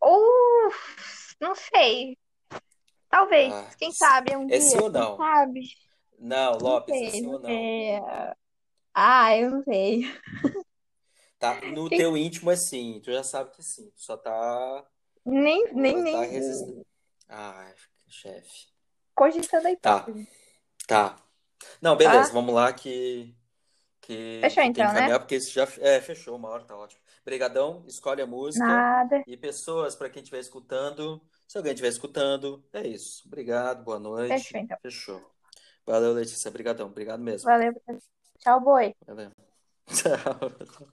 [0.00, 0.70] Ou,
[1.40, 2.18] não sei,
[3.10, 5.16] talvez, Ah, quem sabe um é sim dia, ou quem não?
[5.16, 5.62] sabe?
[6.18, 7.70] Não, Não Lopes, é sei, sim não ou não?
[7.70, 8.00] sei.
[8.94, 10.02] Ah, eu não sei.
[11.40, 14.16] Tá, no Quem- teu íntimo é sim, tu já sabe que é sim, tu só
[14.16, 14.86] tá,
[15.24, 16.86] Nem, nem, tá nem resistente.
[17.28, 17.72] Ah,
[18.08, 18.68] chefe.
[19.14, 19.96] cogitando a Tá,
[20.88, 21.18] tá.
[21.80, 22.34] Não, beleza, tá?
[22.34, 23.34] vamos lá que,
[24.00, 25.00] que, Fechou que tem que então, né?
[25.00, 27.00] caminhar, porque isso já é, fechou uma hora, tá ótimo.
[27.24, 29.22] Brigadão, escolhe a música Nada.
[29.26, 33.22] e pessoas, para quem estiver escutando, se alguém estiver escutando, é isso.
[33.26, 34.78] Obrigado, boa Fechou noite, então.
[34.82, 35.30] fechou.
[35.86, 37.48] Valeu, Letícia, brigadão, obrigado mesmo.
[37.48, 37.72] Valeu.
[38.38, 38.94] Tchau, boi.
[39.06, 39.30] Valeu.
[39.86, 40.90] Tchau.